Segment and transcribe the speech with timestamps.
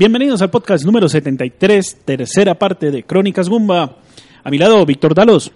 [0.00, 3.96] Bienvenidos al podcast número 73, tercera parte de Crónicas Gumba.
[4.44, 5.50] A mi lado, Víctor Dalos,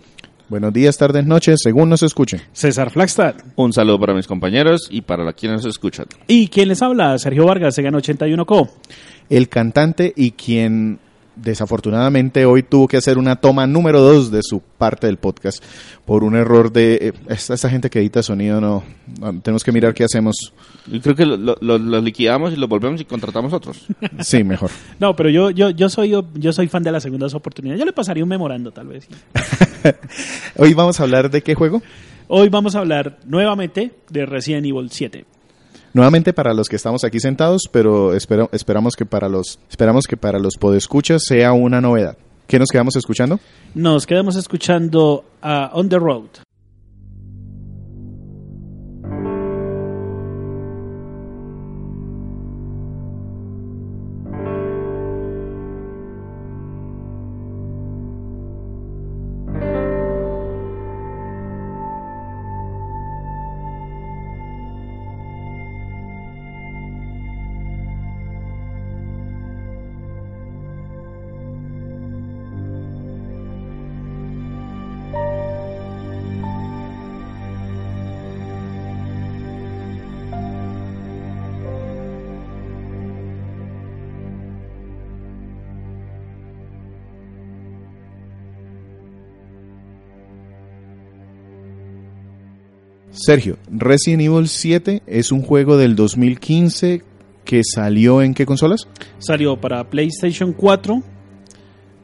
[0.49, 2.41] Buenos días, tardes, noches, según nos escuchen.
[2.53, 6.07] César Flagstad Un saludo para mis compañeros y para quienes nos escuchan.
[6.27, 8.69] y quien les habla, Sergio Vargas, Segan 81 Co.
[9.31, 10.99] El cantante y quien
[11.37, 15.63] desafortunadamente hoy tuvo que hacer una toma número dos de su parte del podcast
[16.05, 18.83] por un error de eh, esta, esta gente que edita sonido no,
[19.21, 20.53] no, tenemos que mirar qué hacemos
[20.87, 23.87] Yo creo que lo, lo- lo- lo liquidamos y lo volvemos y contratamos otros.
[24.21, 24.71] sí mejor
[25.01, 27.81] No, pero yo, yo, yo, soy, yo soy fan de las segundas oportunidades.
[27.81, 29.09] Yo le pasaría un memorando, tal vez.
[30.57, 31.83] hoy vamos a hablar de qué juego
[32.27, 35.27] Hoy vamos a hablar nuevamente de Resident Evil 7.
[35.95, 40.17] Nuevamente para los que estamos aquí sentados pero espero- esperamos que para los esperamos que
[40.19, 43.41] para los podescuchas sea una novedad ¿qué nos quedamos escuchando?
[43.75, 46.29] Nos quedamos escuchando a On the Road.
[93.25, 97.03] Sergio, Resident Evil 7 es un juego del 2015
[97.47, 98.87] que salió en qué consolas?
[99.19, 101.03] Salió para PlayStation 4,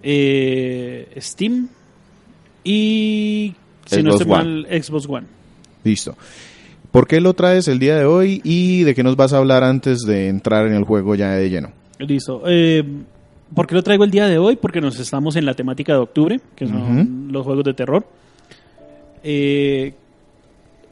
[0.03, 1.69] eh, Steam
[2.65, 3.55] y,
[3.85, 4.45] si no Xbox estoy One.
[4.45, 5.27] mal, Xbox One.
[5.85, 6.17] Listo.
[6.91, 9.63] ¿Por qué lo traes el día de hoy y de qué nos vas a hablar
[9.63, 11.71] antes de entrar en el juego ya de lleno?
[11.99, 12.45] Listo.
[12.47, 12.83] Eh,
[13.55, 14.57] ¿Por qué lo traigo el día de hoy?
[14.57, 18.07] Porque nos estamos en la temática de octubre, que son los juegos de terror.
[19.23, 19.93] Eh,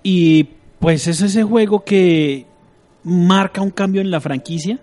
[0.02, 0.44] y
[0.78, 2.46] pues es ese juego que
[3.04, 4.78] marca un cambio en la franquicia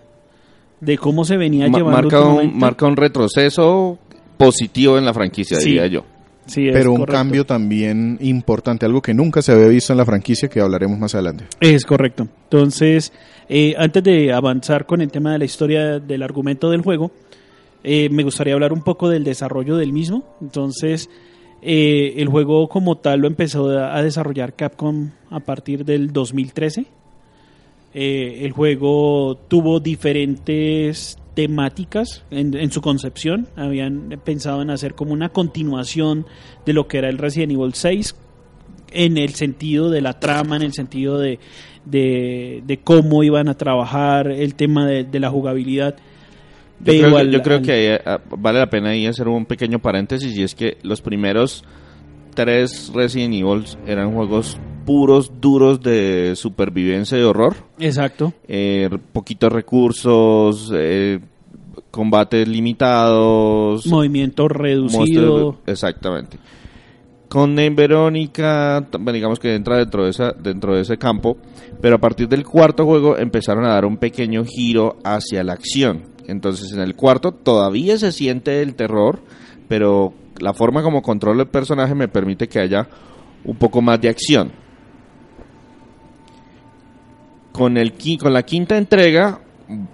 [0.80, 2.58] de cómo se venía Ma- llevando marca, un, últimamente.
[2.58, 3.98] marca un retroceso
[4.36, 5.70] positivo en la franquicia, Sí.
[5.70, 6.04] diría yo.
[6.46, 7.18] Sí, es Pero un correcto.
[7.18, 11.12] cambio también importante, algo que nunca se había visto en la franquicia que hablaremos más
[11.14, 11.46] adelante.
[11.60, 12.28] Es correcto.
[12.44, 13.12] Entonces,
[13.48, 17.10] eh, antes de avanzar con el tema de la historia del argumento del juego,
[17.82, 20.36] eh, me gustaría hablar un poco del desarrollo del mismo.
[20.40, 21.10] Entonces,
[21.62, 26.86] eh, el juego como tal lo empezó a desarrollar Capcom a partir del 2013.
[27.94, 33.48] Eh, el juego tuvo diferentes temáticas en, su concepción.
[33.56, 36.26] Habían pensado en hacer como una continuación
[36.64, 38.14] de lo que era el Resident Evil 6
[38.92, 41.38] en el sentido de la trama, en el sentido de,
[42.84, 45.96] cómo iban a trabajar el tema de la jugabilidad.
[46.80, 49.28] Yo creo, que, al- yo creo al- que eh, ah, vale la pena ahí hacer
[49.28, 51.64] un pequeño paréntesis y es que los primeros
[52.34, 57.56] tres Resident Evil eran juegos puros, duros de supervivencia y horror.
[57.78, 58.32] Exacto.
[58.46, 61.18] Eh, poquitos recursos, eh,
[61.90, 63.86] combates limitados.
[63.86, 65.56] Movimiento reducido.
[65.66, 66.38] Exactamente.
[67.28, 71.36] Con Name Verónica, digamos que entra dentro de, esa, dentro de ese campo,
[71.80, 76.04] pero a partir del cuarto juego empezaron a dar un pequeño giro hacia la acción.
[76.26, 79.20] Entonces en el cuarto todavía se siente el terror,
[79.68, 82.88] pero la forma como controlo el personaje me permite que haya
[83.44, 84.52] un poco más de acción.
[87.52, 89.40] Con, el, con la quinta entrega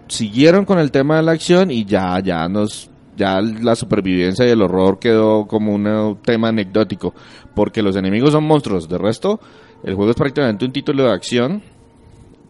[0.09, 4.51] siguieron con el tema de la acción y ya, ya nos ya la supervivencia y
[4.51, 7.15] el horror quedó como un tema anecdótico
[7.55, 8.89] porque los enemigos son monstruos.
[8.89, 9.39] De resto
[9.85, 11.63] el juego es prácticamente un título de acción.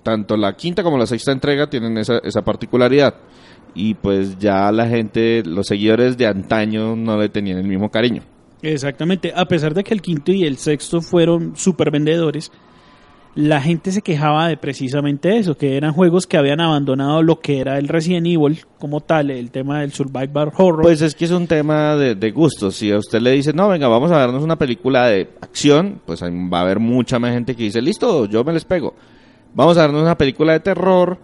[0.02, 3.14] Tanto la quinta como la sexta entrega tienen esa, esa particularidad
[3.74, 8.22] y pues ya la gente los seguidores de antaño no le tenían el mismo cariño
[8.62, 9.32] Exactamente.
[9.34, 12.52] A pesar de que el quinto y el sexto fueron super vendedores,
[13.34, 17.60] la gente se quejaba de precisamente eso, que eran juegos que habían abandonado lo que
[17.60, 20.82] era el Resident Evil como tal, el tema del survival horror.
[20.82, 22.76] Pues es que es un tema de, de gustos.
[22.76, 26.22] Si a usted le dice, no, venga, vamos a vernos una película de acción, pues
[26.22, 28.94] va a haber mucha más gente que dice, listo, yo me les pego.
[29.54, 31.18] Vamos a vernos una película de terror,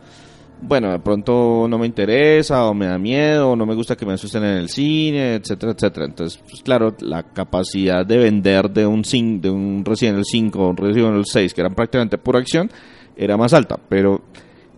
[0.61, 4.07] bueno, de pronto no me interesa o me da miedo o no me gusta que
[4.07, 6.07] me asusten en el cine, etcétera, etcétera.
[6.07, 10.71] Entonces, pues claro, la capacidad de vender de un, de un Resident Evil 5 o
[10.71, 12.71] un Resident Evil 6, que eran prácticamente pura acción,
[13.17, 14.23] era más alta, pero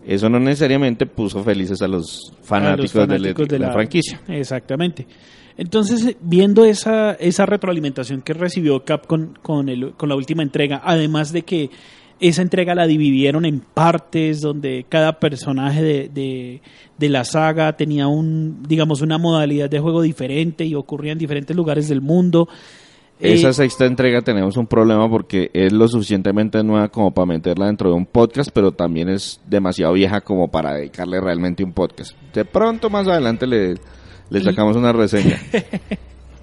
[0.05, 3.73] eso no necesariamente puso felices a los fanáticos, a los fanáticos de, la, de la
[3.73, 4.21] franquicia.
[4.27, 5.07] Exactamente.
[5.57, 11.31] Entonces, viendo esa, esa retroalimentación que recibió Capcom con, el, con la última entrega, además
[11.31, 11.69] de que
[12.21, 16.61] esa entrega la dividieron en partes donde cada personaje de, de,
[16.97, 21.55] de la saga tenía un, digamos, una modalidad de juego diferente y ocurría en diferentes
[21.55, 22.47] lugares del mundo.
[23.19, 27.65] Eh, Esa sexta entrega tenemos un problema porque es lo suficientemente nueva como para meterla
[27.65, 32.15] dentro de un podcast, pero también es demasiado vieja como para dedicarle realmente un podcast.
[32.33, 33.75] De pronto más adelante le,
[34.29, 35.37] le sacamos una reseña.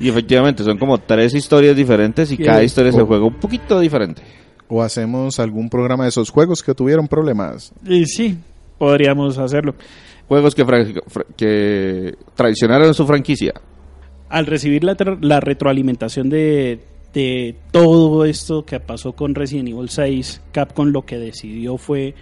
[0.00, 4.22] Y efectivamente son como tres historias diferentes y cada historia se juega un poquito diferente.
[4.68, 7.72] O hacemos algún programa de esos juegos que tuvieron problemas.
[7.86, 8.36] y sí,
[8.78, 9.74] podríamos hacerlo.
[10.28, 10.64] Juegos que,
[11.36, 13.54] que traicionaron su franquicia.
[14.28, 16.80] al recibir la, tra- la retroalimentación de,
[17.14, 22.14] de todo esto que pasó con Resident Evil 6, Capcom lo que decidió fue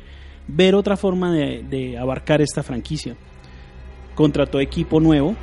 [0.46, 3.16] ver otra forma de, de abarcar esta franquicia.
[4.14, 5.34] Contrató equipo nuevo,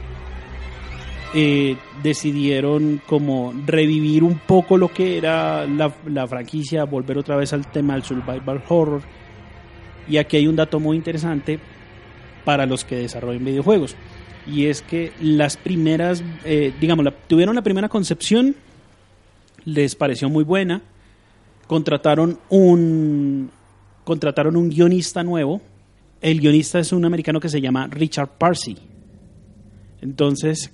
[1.36, 7.66] eh, decidieron como revivir un poco lo que era la, franquicia, volver otra vez al
[7.72, 9.02] tema del survival horror.
[10.08, 11.60] Y aquí hay un dato muy interesante
[12.46, 13.96] para los que desarrollan videojuegos.
[14.46, 18.56] Y es que las primeras, eh, digamos, tuvieron la primera concepción,
[19.66, 20.84] les pareció muy buena,
[21.66, 23.50] contrataron un,
[24.04, 25.62] contrataron un guionista nuevo.
[26.22, 28.78] El guionista es un americano que se llama Richard Parsi.
[30.02, 30.72] Entonces,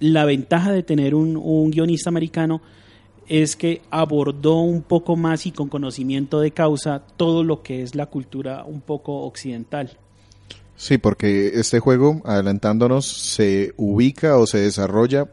[0.00, 2.60] la ventaja de tener un, un guionista americano
[3.28, 7.94] es que abordó un poco más y con conocimiento de causa todo lo que es
[7.94, 9.98] la cultura un poco occidental.
[10.76, 15.28] Sí, porque este juego, adelantándonos, se ubica o se desarrolla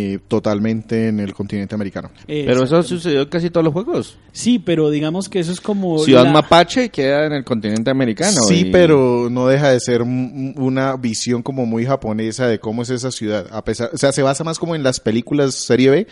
[0.00, 2.12] eh, totalmente en el continente americano.
[2.24, 4.16] Pero eso sucedió en casi todos los juegos.
[4.30, 5.98] Sí, pero digamos que eso es como...
[5.98, 8.40] Ciudad la- Mapache queda en el continente americano.
[8.46, 12.82] sí, y- pero no deja de ser un- una visión como muy japonesa de cómo
[12.82, 13.48] es esa ciudad.
[13.50, 16.06] A pesar, o sea, se basa más como en las películas serie B.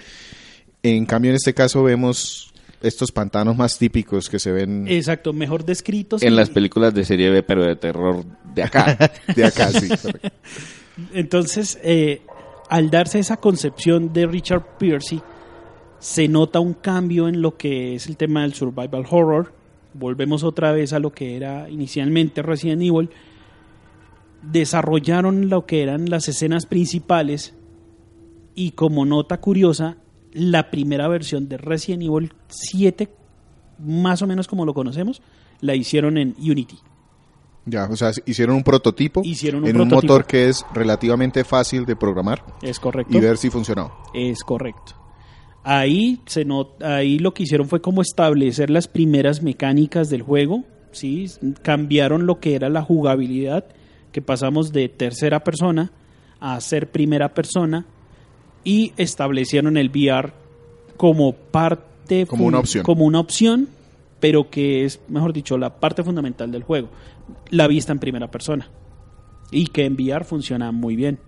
[0.83, 2.53] En cambio, en este caso vemos
[2.83, 6.25] estos pantanos más típicos que se ven Exacto, mejor descritos.
[6.25, 8.99] En y- las películas de serie B, pero de terror de acá.
[9.37, 9.89] de acá, sí.
[9.89, 10.29] correcto.
[11.15, 12.23] Entonces, eh,
[12.69, 15.21] al darse esa concepción de Richard Piercy,
[15.99, 19.53] se nota un cambio en lo que es el tema del survival horror.
[19.95, 23.11] Volvemos otra vez a lo que era inicialmente Resident Evil.
[24.43, 27.55] Desarrollaron lo que eran las escenas principales
[28.55, 29.97] y como nota curiosa,
[30.33, 33.09] la primera versión de Resident Evil 7,
[33.79, 35.23] más o menos como lo conocemos,
[35.61, 36.79] la hicieron en Unity.
[37.69, 41.85] Ya, o sea, hicieron un prototipo Hicieron un en un motor que es relativamente fácil
[41.85, 43.17] de programar Es correcto.
[43.17, 43.93] y ver si funcionó.
[44.15, 44.95] Es correcto.
[45.65, 50.63] Ahí, se not- ahí lo que hicieron fue como establecer las primeras mecánicas del juego,
[50.93, 51.27] ¿sí?
[51.63, 53.65] cambiaron lo que era la jugabilidad,
[54.13, 55.91] que pasamos de tercera persona
[56.39, 57.85] a ser primera persona
[58.63, 60.33] y establecieron el VR
[60.97, 62.85] como parte Como una opción.
[62.85, 63.69] como una opción,
[64.21, 66.89] pero que es, mejor dicho, la parte fundamental del juego,
[67.51, 68.71] la vista en primera persona
[69.51, 71.19] y que en VR funciona muy bien.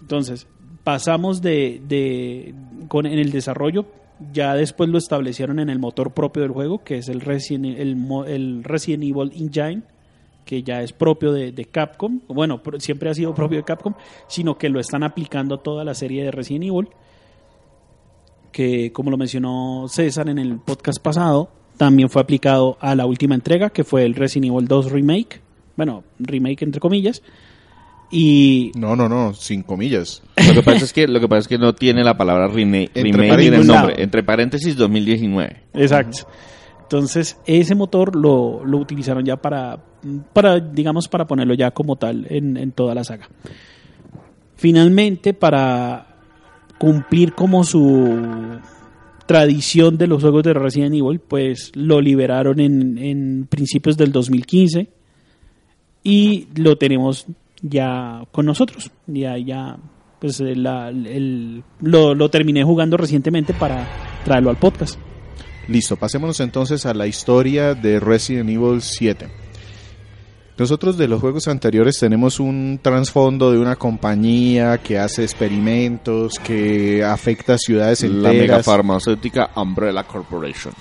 [0.00, 0.46] Entonces,
[0.84, 2.54] pasamos de, de
[2.88, 3.86] con, en el desarrollo,
[4.32, 7.96] ya después lo establecieron en el motor propio del juego, que es el Resident, el,
[8.26, 9.82] el Resident Evil Engine,
[10.44, 13.94] que ya es propio de, de Capcom, bueno, siempre ha sido propio de Capcom,
[14.26, 16.88] sino que lo están aplicando a toda la serie de Resident Evil,
[18.50, 23.34] que como lo mencionó César en el podcast pasado, también fue aplicado a la última
[23.34, 25.40] entrega, que fue el Resident Evil 2 Remake,
[25.76, 27.22] bueno, remake entre comillas,
[28.10, 30.22] y No, no, no, sin comillas.
[30.46, 32.90] Lo que pasa es que, lo que, pasa es que no tiene la palabra rene-
[32.94, 34.02] Entre remake en el nombre.
[34.02, 35.62] Entre paréntesis 2019.
[35.74, 36.28] Exacto.
[36.82, 39.78] Entonces, ese motor lo, lo utilizaron ya para,
[40.34, 43.30] para, digamos, para ponerlo ya como tal en, en toda la saga.
[44.56, 46.06] Finalmente, para
[46.78, 48.58] cumplir como su
[49.26, 54.88] tradición de los juegos de Resident Evil, pues lo liberaron en, en principios del 2015
[56.02, 57.26] y lo tenemos
[57.62, 58.90] ya con nosotros.
[59.06, 59.76] Ya, ya,
[60.20, 63.88] pues el- lo, lo terminé jugando recientemente para
[64.24, 64.98] traerlo al podcast.
[65.68, 69.28] Listo, pasémonos entonces a la historia de Resident Evil 7.
[70.62, 77.02] Nosotros de los juegos anteriores tenemos un trasfondo de una compañía que hace experimentos, que
[77.02, 78.34] afecta a ciudades La enteras.
[78.36, 80.72] mega farmacéutica Umbrella Corporation.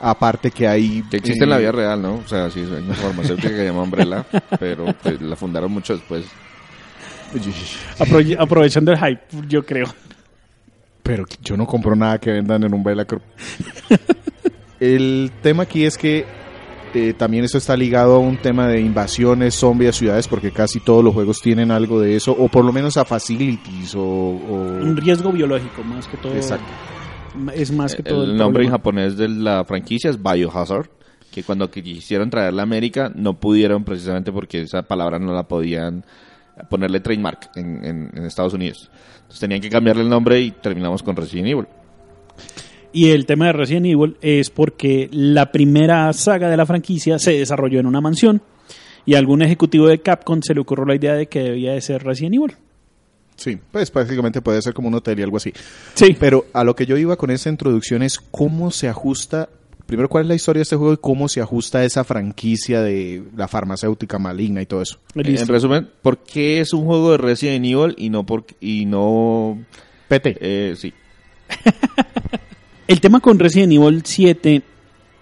[0.00, 1.02] Aparte que hay...
[1.10, 2.14] Que existe en la eh, vida real, ¿no?
[2.24, 4.24] O sea, sí, hay una farmacéutica que se llama Umbrella,
[4.60, 6.24] pero pues, la fundaron mucho después.
[7.98, 9.86] Aprove- aprovechando el hype, yo creo.
[11.02, 13.20] Pero yo no compro nada que vendan en un Bailacro.
[14.78, 16.24] El tema aquí es que
[16.96, 20.80] eh, también eso está ligado a un tema de invasiones, zombies a ciudades, porque casi
[20.80, 24.00] todos los juegos tienen algo de eso, o por lo menos a facilities, o...
[24.02, 26.34] o- Un riesgo biológico, más que todo.
[26.34, 26.66] Exacto.
[27.54, 28.24] Es más que todo.
[28.24, 30.88] El nombre en japonés de la franquicia es Biohazard,
[31.30, 36.02] que cuando quisieron traerla a América no pudieron precisamente porque esa palabra no la podían
[36.70, 38.90] ponerle trademark en, en- en Estados Unidos.
[39.16, 41.66] Entonces tenían que cambiarle el nombre y terminamos con Resident Evil.
[42.92, 47.32] Y el tema de Resident Evil es porque la primera saga de la franquicia se
[47.32, 48.42] desarrolló en una mansión
[49.04, 51.80] y a algún ejecutivo de Capcom se le ocurrió la idea de que debía de
[51.80, 52.56] ser Resident Evil.
[53.36, 55.52] Sí, pues prácticamente puede ser como un hotel y algo así.
[55.94, 59.50] Sí, Pero a lo que yo iba con esa introducción es cómo se ajusta,
[59.84, 62.80] primero cuál es la historia de este juego y cómo se ajusta a esa franquicia
[62.80, 64.98] de la farmacéutica maligna y todo eso.
[65.14, 65.42] listo.
[65.42, 69.58] En resumen, ¿por qué es un juego de Resident Evil y no por y no
[70.08, 70.38] PT.
[70.40, 70.94] eh, sí?
[72.88, 74.62] El tema con Resident Evil 7,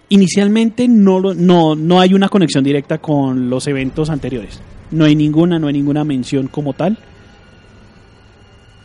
[0.09, 4.61] inicialmente no, lo- no, no hay una conexión directa con los eventos anteriores.
[4.91, 6.97] No hay ninguna, no hay ninguna mención como tal.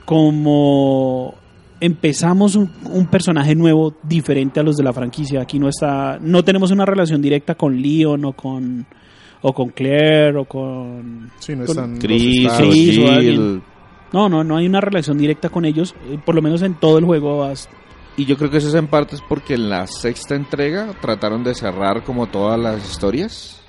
[0.04, 1.34] Como
[1.78, 6.42] empezamos un, un personaje nuevo diferente a los de la franquicia, aquí no está, no
[6.42, 8.86] tenemos una relación directa con Leon o con
[9.42, 12.58] o con Claire o con Sí, no con- están Chris, estados.
[12.68, 13.62] Chris o Jill, alguien.
[14.12, 16.98] no, no, no hay una relación directa con ellos, eh, por lo menos en todo
[16.98, 17.72] el juego hasta-
[18.16, 21.54] Y yo creo que eso es en parte porque en la sexta entrega trataron de
[21.54, 23.62] cerrar como todas las historias.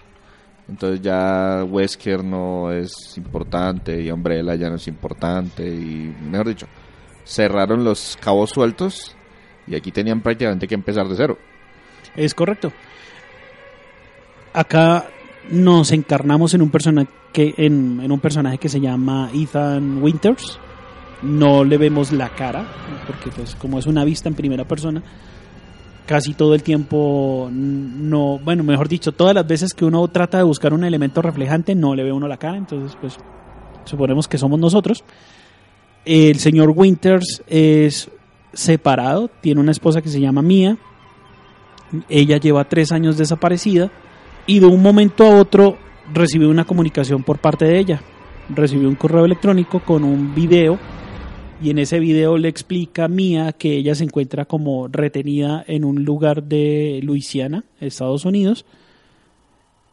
[0.68, 6.68] Entonces ya Wesker no es importante y Umbrella ya no es importante y mejor dicho,
[7.26, 9.16] cerraron los cabos sueltos
[9.68, 11.38] y aquí tenían prácticamente que empezar de cero.
[12.16, 12.72] Es correcto.
[14.54, 15.08] Acá
[15.50, 20.60] nos encarnamos en un personaje que, en, en un personaje que se llama Ethan Winters.
[21.22, 22.66] No le vemos la cara,
[23.06, 25.04] porque pues como es una vista en primera persona,
[26.06, 30.44] casi todo el tiempo no, bueno, mejor dicho, todas las veces que uno trata de
[30.44, 33.18] buscar un elemento reflejante, no le ve uno la cara, entonces pues
[33.86, 35.04] suponemos que somos nosotros.
[36.04, 38.10] El señor Winters es
[38.54, 40.78] separado, tiene una esposa que se llama Mia,
[42.10, 43.92] ella lleva tres años desaparecida
[44.48, 45.78] y de un momento a otro
[46.14, 48.02] recibió una comunicación por parte de ella.
[48.50, 50.78] Recibió un correo electrónico con un video
[51.62, 56.04] y en ese video le explica Mia que ella se encuentra como retenida en un
[56.04, 58.66] lugar de Luisiana, Estados Unidos,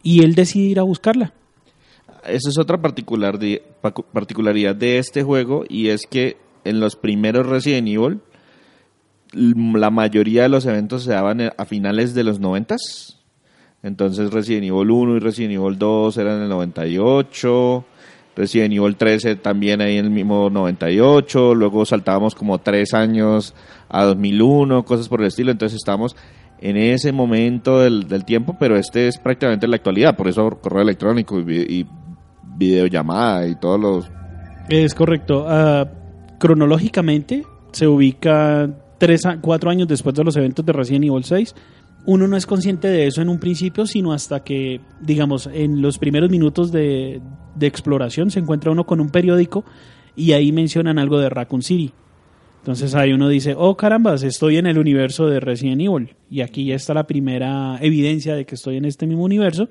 [0.02, 1.32] y él decide ir a buscarla.
[2.26, 8.20] Esa es otra particularidad de este juego y es que en los primeros Resident Evil
[9.32, 13.18] l- la mayoría de los eventos se daban a finales de los noventas.
[13.82, 17.84] Entonces Resident Evil 1 y Resident Evil 2 eran en el 98,
[18.38, 23.52] Resident Evil 13 también ahí en el mismo 98, luego saltábamos como tres años
[23.88, 26.14] a 2001, cosas por el estilo, entonces estamos
[26.60, 30.82] en ese momento del, del tiempo, pero este es prácticamente la actualidad, por eso correo
[30.82, 31.86] electrónico y, y
[32.56, 34.10] videollamada y todos los...
[34.68, 35.46] Es correcto.
[35.48, 35.88] Ah,
[36.38, 37.42] cronológicamente
[37.72, 41.54] se ubica tres a cuatro años después de los eventos de Resident Evil 6.
[42.08, 45.98] Uno no es consciente de eso en un principio, sino hasta que, digamos, en los
[45.98, 47.20] primeros minutos de,
[47.54, 49.62] de exploración se encuentra uno con un periódico
[50.16, 51.92] y ahí mencionan algo de Raccoon City.
[52.62, 56.16] Entonces ahí uno dice, oh carambas, estoy en el universo de Resident Evil.
[56.30, 59.68] Y aquí ya está la primera evidencia de que estoy en este mismo universo.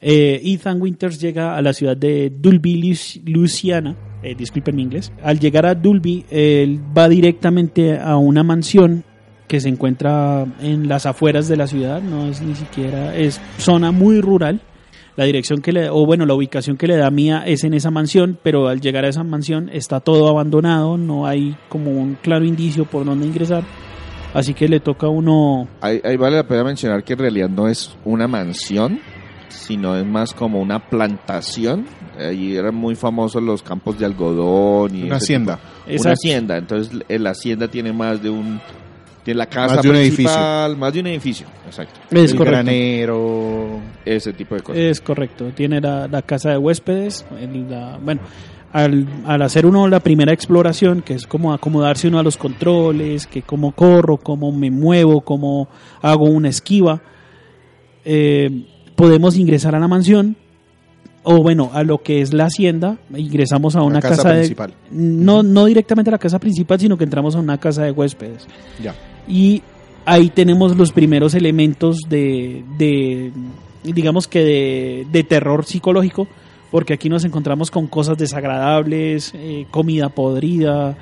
[0.00, 3.96] Eh, Ethan Winters llega a la ciudad de Dulby, Louisiana.
[4.22, 5.12] Eh, disculpen mi inglés.
[5.24, 9.02] Al llegar a Dulby, él va directamente a una mansión
[9.48, 12.00] que se encuentra en las afueras de la ciudad.
[12.00, 14.60] No es ni siquiera, es zona muy rural.
[15.16, 17.90] La dirección que le, o bueno, la ubicación que le da Mía es en esa
[17.90, 22.44] mansión, pero al llegar a esa mansión está todo abandonado, no hay como un claro
[22.44, 23.64] indicio por dónde ingresar.
[24.32, 27.48] Así que le toca a uno Ahí, ahí vale la pena mencionar que en realidad
[27.48, 29.00] no es una mansión,
[29.48, 31.86] sino es más como una plantación.
[32.16, 35.58] Ahí eran muy famosos los campos de algodón y Una hacienda.
[35.86, 36.58] Una hacienda.
[36.58, 38.60] Entonces la hacienda tiene más de un
[39.28, 42.00] tiene la casa Más de un principal, más de un edificio, exacto.
[42.10, 42.50] Es el correcto.
[42.50, 43.80] granero.
[44.04, 44.80] Ese tipo de cosas.
[44.80, 45.50] Es correcto.
[45.54, 47.26] Tiene la, la casa de huéspedes.
[47.38, 48.20] el- la- bueno,
[48.72, 53.26] al, al hacer uno la primera exploración, que es como acomodarse uno a los controles,
[53.26, 55.68] que cómo corro, cómo me muevo, cómo
[56.00, 57.02] hago una esquiva,
[58.04, 58.64] eh,
[58.96, 60.36] podemos ingresar a la mansión.
[61.30, 64.36] O bueno, a lo que es la hacienda, ingresamos a La una casa casa, de,
[64.38, 64.72] principal.
[64.90, 68.46] no, no directamente a la casa principal, sino que entramos a una casa de huéspedes.
[68.82, 68.94] Ya.
[69.28, 69.62] Y
[70.04, 73.30] ahí tenemos los primeros elementos de, de
[73.84, 76.26] digamos que de, de terror psicológico,
[76.70, 80.96] porque aquí nos encontramos con cosas desagradables, eh, comida podrida,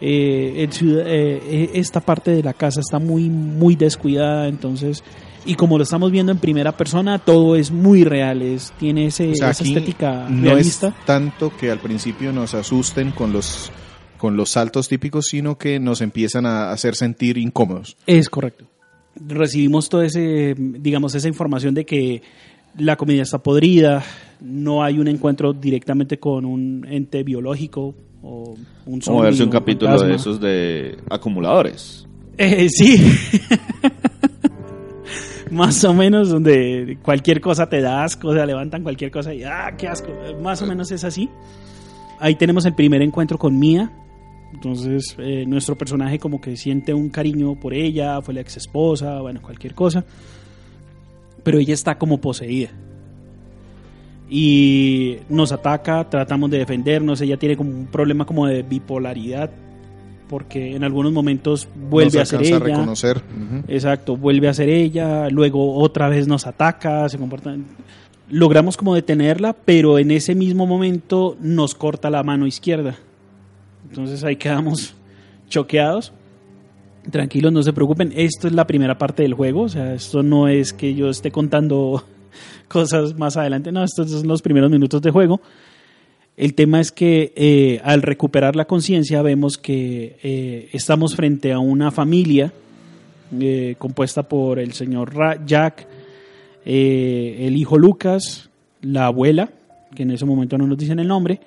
[0.00, 5.02] eh, el ciudad- eh, eh, esta parte de la casa está muy, muy descuidada, entonces,
[5.44, 9.30] y como lo estamos viendo en primera persona, todo es muy real, es, tiene ese,
[9.32, 10.88] O sea, esa estética no realista.
[10.88, 13.70] es tanto que al principio nos asusten con los
[14.22, 17.96] con los saltos típicos, sino que nos empiezan a hacer sentir incómodos.
[18.06, 18.66] Es correcto.
[19.16, 22.22] Recibimos toda ese, digamos, esa información de que
[22.78, 24.04] la comida está podrida,
[24.40, 28.54] no hay un encuentro directamente con un ente biológico o
[28.86, 30.08] un Como zombie verse un capítulo fantasma.
[30.08, 32.06] de esos de acumuladores.
[32.38, 33.04] Eh, sí.
[35.50, 39.42] Más o menos donde cualquier cosa te da asco, o sea, levantan cualquier cosa y
[39.42, 40.12] ¡ah, qué asco!
[40.40, 41.28] Más o menos es así.
[42.20, 43.90] Ahí tenemos el primer encuentro con Mia.
[44.52, 49.20] Entonces, eh, nuestro personaje como que siente un cariño por ella, fue la ex esposa,
[49.20, 50.04] bueno, cualquier cosa.
[51.42, 52.70] Pero ella está como poseída.
[54.28, 59.50] Y nos ataca, tratamos de defendernos, ella tiene como un problema como de bipolaridad,
[60.28, 62.56] porque en algunos momentos vuelve a se ser ella.
[62.56, 63.22] a reconocer.
[63.68, 67.54] Exacto, vuelve a ser ella, luego otra vez nos ataca, se comporta.
[68.30, 72.96] Logramos como detenerla, pero en ese mismo momento nos corta la mano izquierda.
[73.92, 74.94] Entonces ahí quedamos
[75.50, 76.14] choqueados.
[77.10, 78.10] Tranquilos, no se preocupen.
[78.16, 79.64] Esto es la primera parte del juego.
[79.64, 82.02] O sea, esto no es que yo esté contando
[82.68, 83.70] cosas más adelante.
[83.70, 85.42] No, estos son los primeros minutos de juego.
[86.38, 91.58] El tema es que eh, al recuperar la conciencia vemos que eh, estamos frente a
[91.58, 92.50] una familia
[93.38, 95.12] eh, compuesta por el señor
[95.44, 95.86] Jack,
[96.64, 98.48] eh, el hijo Lucas,
[98.80, 99.50] la abuela,
[99.94, 101.40] que en ese momento no nos dicen el nombre,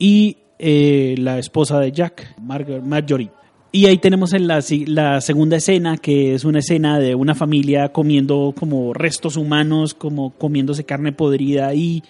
[0.00, 3.30] y eh, la esposa de Jack, Margar- Marjorie.
[3.72, 7.88] Y ahí tenemos en la, la segunda escena, que es una escena de una familia
[7.90, 12.02] comiendo como restos humanos, como comiéndose carne podrida ahí,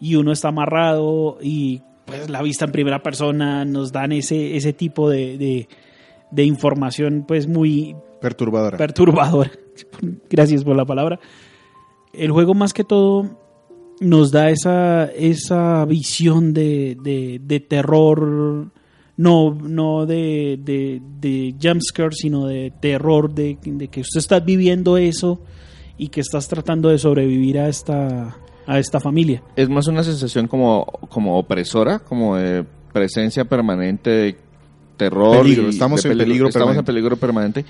[0.00, 4.72] y uno está amarrado, y pues la vista en primera persona nos dan ese, ese
[4.72, 5.68] tipo de, de,
[6.30, 8.78] de información pues muy Perturbadora.
[8.78, 9.50] perturbadora.
[10.30, 11.18] Gracias por la palabra.
[12.12, 13.39] El juego más que todo
[14.00, 18.72] nos da esa, esa visión de, de, de terror,
[19.16, 24.96] no, no de, de, de jumpscare, sino de terror, de, de que usted está viviendo
[24.96, 25.40] eso
[25.98, 29.42] y que estás tratando de sobrevivir a esta, a esta familia.
[29.54, 34.36] Es más una sensación como, como opresora, como de presencia permanente de
[34.96, 35.42] terror.
[35.42, 37.64] Peligro, y estamos de en peligro Estamos en peligro permanente.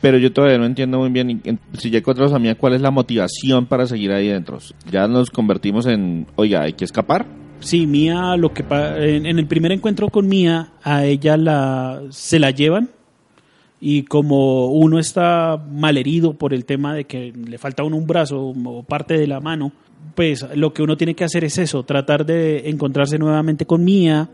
[0.00, 1.40] Pero yo todavía no entiendo muy bien,
[1.78, 4.58] si ya encontramos a mí, cuál es la motivación para seguir ahí dentro.
[4.90, 7.26] Ya nos convertimos en, oiga, hay que escapar.
[7.60, 12.50] Sí, Mía, lo que en, el primer encuentro con Mía, a ella la se la
[12.50, 12.90] llevan
[13.80, 18.40] y como uno está malherido por el tema de que le falta uno un brazo
[18.40, 19.72] o parte de la mano,
[20.14, 24.28] pues lo que uno tiene que hacer es eso, tratar de encontrarse nuevamente con Mía.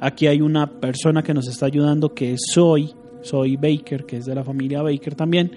[0.00, 2.92] Aquí hay una persona que nos está ayudando que es Soy,
[3.24, 5.50] Soy Baker, que es de la familia Baker también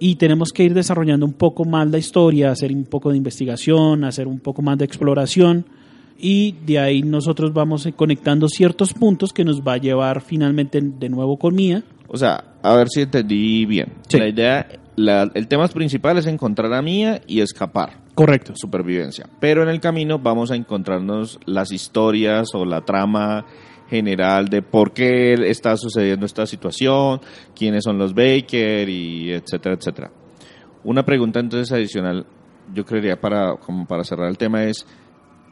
[0.00, 4.04] y tenemos que ir desarrollando un poco más la historia, hacer un poco de investigación,
[4.04, 5.64] hacer un poco más de exploración
[6.18, 11.08] y de ahí nosotros vamos conectando ciertos puntos que nos va a llevar finalmente de
[11.08, 11.82] nuevo con Mía.
[12.08, 13.92] O sea, a ver si entendí bien.
[14.08, 14.18] Sí.
[14.18, 18.02] La idea, la- el tema principal es encontrar a Mía y escapar.
[18.14, 18.52] Correcto.
[18.54, 19.28] supervivencia.
[19.40, 23.44] Pero en el camino vamos a encontrarnos las historias o la trama
[23.94, 27.20] general de por qué está sucediendo esta situación,
[27.54, 30.10] quiénes son los Baker y etcétera, etcétera.
[30.84, 32.26] Una pregunta entonces adicional,
[32.74, 34.86] yo creería para como para cerrar el tema es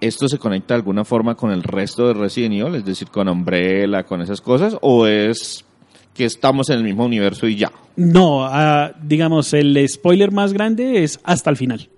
[0.02, 2.74] ¿Esto se conecta de alguna forma con el resto de Resident Evil?
[2.74, 5.64] Es decir, con Umbrella, con esas cosas, o es
[6.12, 7.70] que estamos en el mismo universo y ya.
[7.94, 11.88] No, ah, digamos, el spoiler más grande es hasta el final.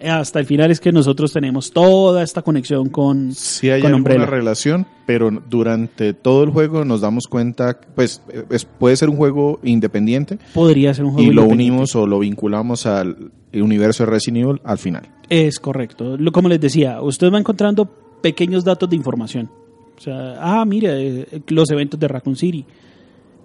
[0.00, 4.14] Hasta el final es que nosotros tenemos toda esta conexión con, Sí hay con alguna
[4.14, 4.26] Umbrella.
[4.26, 9.58] relación, pero durante todo el juego nos damos cuenta, pues es- puede ser un juego
[9.64, 14.44] independiente Podría ser un juego y lo unimos o lo vinculamos al universo de Resident
[14.44, 15.02] Evil al final.
[15.28, 16.16] Es correcto.
[16.32, 17.86] Como les decía, usted va encontrando
[18.20, 19.50] pequeños datos de información.
[19.96, 22.64] O sea, ah, mire, eh, los eventos de Raccoon City.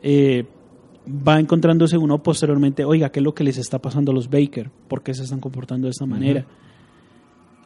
[0.04, 0.44] Eh,
[1.08, 4.70] va encontrándose uno posteriormente, oiga, ¿qué es lo que les está pasando a los Baker?
[4.88, 6.46] ¿Por qué se están comportando de esta manera?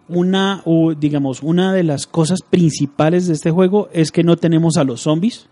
[0.10, 4.78] Una, o, digamos, una de las cosas principales de este juego es que no tenemos
[4.78, 5.48] a los zombies.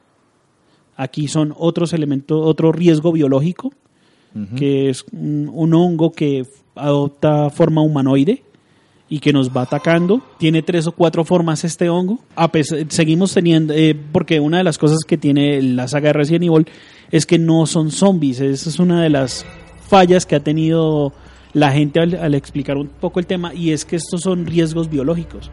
[0.95, 3.73] Aquí son otros elementos, otro riesgo biológico,
[4.57, 6.45] que es un, un hongo que
[6.75, 8.43] adopta forma humanoide
[9.07, 10.21] y que nos va atacando.
[10.39, 12.19] Tiene tres o cuatro formas este hongo.
[12.35, 16.13] A pesar- seguimos teniendo, eh, porque una de las cosas que tiene la saga de
[16.13, 16.67] Resident Evil
[17.15, 18.39] es que no son zombies.
[18.41, 19.45] Esa es una de las
[19.87, 21.13] fallas que ha tenido
[21.53, 24.89] la gente al, al explicar un poco el tema y es que estos son riesgos
[24.89, 25.49] biológicos.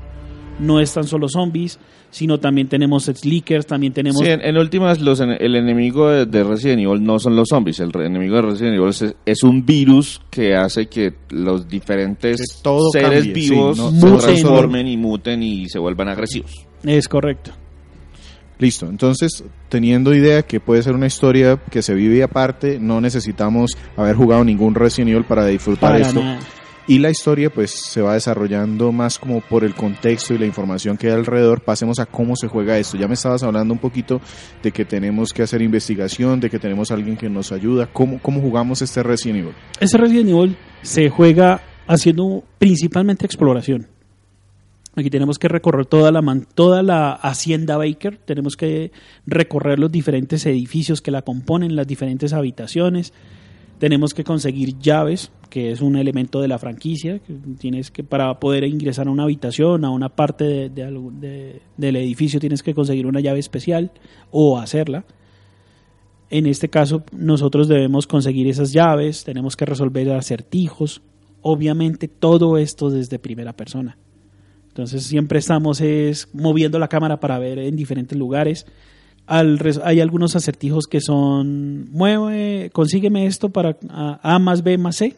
[0.59, 1.79] No es tan solo zombies,
[2.11, 4.21] sino también tenemos slickers, también tenemos...
[4.21, 7.49] Sí, en, en últimas, los, en- el enemigo de, de Resident Evil no son los
[7.49, 7.81] zombies.
[7.81, 12.37] El re- enemigo de Resident Evil es, es un virus que hace que los diferentes
[12.39, 16.67] Que todo seres cambie, sí, vivos no- se transformen y muten y se vuelvan agresivos.
[16.85, 17.53] Es correcto.
[18.63, 23.73] Listo, entonces teniendo idea que puede ser una historia que se vive aparte, no necesitamos
[23.97, 26.23] haber jugado ningún Resident Evil para disfrutar Para esto.
[26.23, 26.39] nada.
[26.87, 30.97] Y la historia pues se va desarrollando más como por el contexto y la información
[30.97, 31.63] que hay alrededor.
[31.63, 32.97] Pasemos a cómo se juega esto.
[32.97, 34.21] Ya me estabas hablando un poquito
[34.63, 37.89] de que tenemos que hacer investigación, de que tenemos alguien que nos ayuda.
[37.93, 39.55] ¿Cómo, cómo jugamos este Resident Evil?
[39.81, 43.89] Este Resident Evil se juega haciendo principalmente exploración.
[44.95, 48.93] Aquí tenemos que recorrer toda la, man- toda la hacienda Baker, tenemos que
[49.27, 53.15] recorrer los diferentes edificios que la componen, las diferentes habitaciones,
[53.79, 57.21] tenemos que conseguir llaves, que es un elemento de la franquicia,
[57.59, 61.97] tienes que para poder ingresar a una habitación, a una parte de- de de- del
[61.97, 63.93] edificio tienes que conseguir una llave especial
[64.31, 65.05] o hacerla.
[66.29, 71.03] En este caso, nosotros debemos conseguir esas llaves, tenemos que resolver acertijos,
[71.41, 73.97] obviamente todo esto desde primera persona.
[74.73, 78.65] Entonces siempre estamos es moviendo la cámara para ver en diferentes lugares.
[79.27, 84.97] Al hay algunos acertijos que son mueve, consígueme esto para a, A más B más
[84.97, 85.15] C.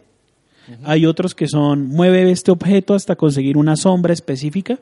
[0.83, 4.79] Hay otros que son mueve este objeto hasta conseguir una sombra específica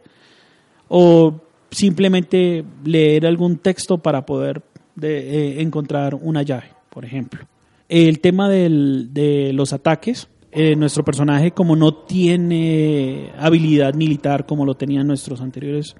[0.88, 1.34] o
[1.70, 4.62] simplemente leer algún texto para poder
[4.94, 5.18] de,
[5.58, 7.40] eh, encontrar una llave, por ejemplo.
[7.88, 14.66] El tema del- de los ataques, eh, nuestro personaje como no tiene habilidad militar como
[14.66, 15.96] lo tenían nuestros anteriores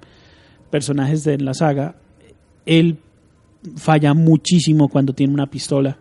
[0.69, 1.95] personajes de la saga,
[2.65, 2.99] él
[3.75, 5.97] falla muchísimo cuando tiene una pistola.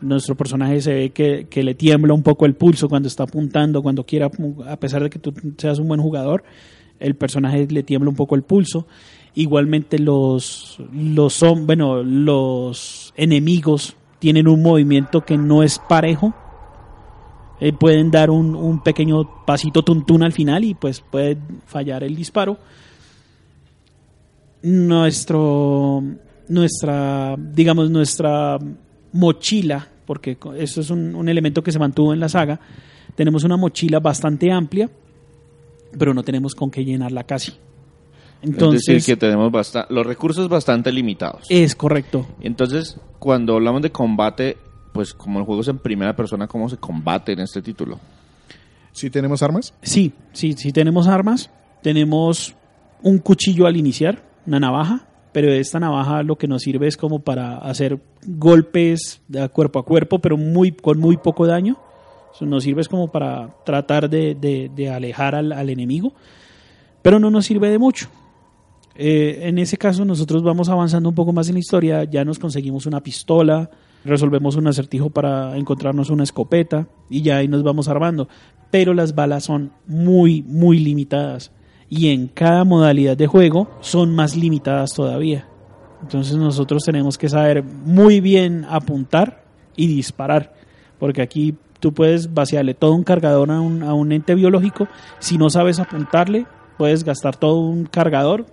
[0.00, 3.82] Nuestro personaje se ve que, que le tiembla un poco el pulso cuando está apuntando,
[3.82, 4.30] cuando quiera,
[4.66, 6.42] a pesar de que tú seas un buen jugador,
[6.98, 8.86] el personaje le tiembla un poco el pulso.
[9.34, 16.34] Igualmente los, los bueno, los enemigos tienen un movimiento que no es parejo.
[17.60, 22.16] Eh, pueden dar un, un pequeño pasito tuntún al final y pues puede fallar el
[22.16, 22.56] disparo.
[24.62, 26.02] Nuestro,
[26.48, 28.58] nuestra, digamos, nuestra
[29.12, 32.60] mochila, porque eso es un, un elemento que se mantuvo en la saga,
[33.14, 34.88] tenemos una mochila bastante amplia,
[35.98, 37.52] pero no tenemos con qué llenarla casi.
[38.42, 39.52] Entonces, es decir, que tenemos
[39.90, 41.46] los recursos bastante limitados.
[41.50, 42.26] es correcto.
[42.40, 44.56] Entonces, cuando hablamos de combate,
[44.92, 47.98] pues como el juego es en primera persona, ¿cómo se combate en este título?
[48.92, 49.72] ¿Sí tenemos armas?
[49.82, 51.50] Sí, sí, sí tenemos armas.
[51.82, 52.54] Tenemos
[53.02, 57.20] un cuchillo al iniciar, una navaja, pero esta navaja lo que nos sirve es como
[57.20, 61.78] para hacer golpes de cuerpo a cuerpo, pero muy con muy poco daño.
[62.34, 66.12] Eso nos sirve es como para tratar de, de- de alejar al, al enemigo,
[67.02, 68.08] pero no nos sirve de mucho.
[68.96, 72.38] Eh, en ese caso nosotros vamos avanzando un poco más en la historia, ya nos
[72.38, 73.70] conseguimos una pistola,
[74.04, 78.28] resolvemos un acertijo para encontrarnos una escopeta y ya ahí nos vamos armando.
[78.70, 81.52] Pero las balas son muy, muy limitadas
[81.88, 85.46] y en cada modalidad de juego son más limitadas todavía.
[86.02, 89.44] Entonces nosotros tenemos que saber muy bien apuntar
[89.76, 90.54] y disparar,
[90.98, 95.36] porque aquí tú puedes vaciarle todo un cargador a un, a un ente biológico, si
[95.36, 96.46] no sabes apuntarle,
[96.78, 98.46] puedes gastar todo un cargador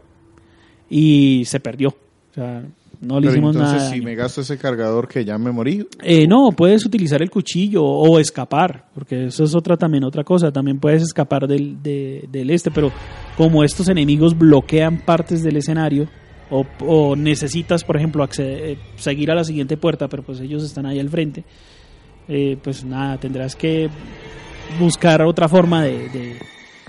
[0.90, 1.90] y se perdió.
[1.90, 2.64] O sea,
[3.02, 3.90] no le Pero hicimos entonces nada.
[3.94, 7.84] si me gasto ese cargador que ya me morí, Eh, no, puedes utilizar el cuchillo
[7.84, 10.52] o escapar, porque eso es otra también otra cosa.
[10.52, 12.92] También puedes escapar del, de- del este, pero
[13.38, 16.08] como estos enemigos bloquean partes del escenario
[16.50, 20.64] o, o necesitas, por ejemplo, acceder- eh, seguir a la siguiente puerta, pero pues ellos
[20.64, 21.44] están ahí al frente,
[22.28, 23.90] eh, pues nada, tendrás que
[24.80, 26.40] buscar otra forma de, de-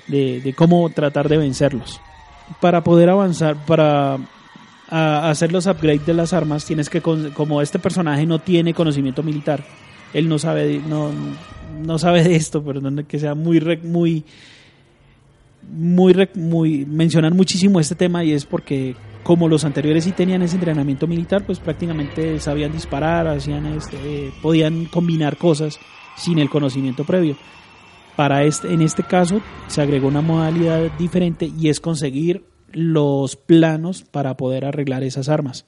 [0.09, 2.01] de- de cómo tratar de vencerlos.
[2.61, 4.17] Para poder avanzar, para
[4.91, 9.23] a hacer los upgrades de las armas, tienes que, como este personaje no tiene conocimiento
[9.23, 9.63] militar,
[10.15, 11.11] él no sabe, no,
[11.85, 14.25] no sabe de esto, perdón, que sea muy, muy,
[15.71, 20.55] muy, muy, mencionar muchísimo este tema y es porque como los anteriores sí tenían ese
[20.55, 25.79] entrenamiento militar, pues prácticamente sabían disparar, hacían este, eh, podían combinar cosas
[26.17, 27.37] sin el conocimiento previo.
[28.17, 34.03] Para este, en este caso se agregó una modalidad diferente y es conseguir los planos
[34.03, 35.67] para poder arreglar esas armas.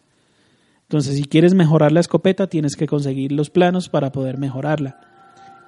[0.83, 4.99] Entonces, si quieres mejorar la escopeta, tienes que conseguir los planos para poder mejorarla.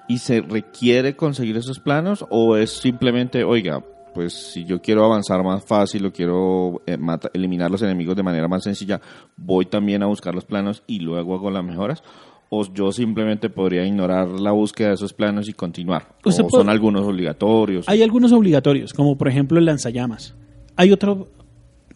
[0.08, 3.82] y se requiere conseguir esos planos o es simplemente, oiga,
[4.14, 8.22] pues si yo quiero avanzar más fácil o quiero eh, mata- eliminar los enemigos de
[8.24, 9.00] manera más sencilla,
[9.36, 12.02] voy también a buscar los planos y luego hago las mejoras.
[12.50, 16.08] O yo simplemente podría ignorar la búsqueda de esos planos y continuar.
[16.18, 17.88] O puede- son algunos obligatorios.
[17.88, 20.34] Hay algunos obligatorios, como por ejemplo el lanzallamas.
[20.82, 21.28] Hay otro,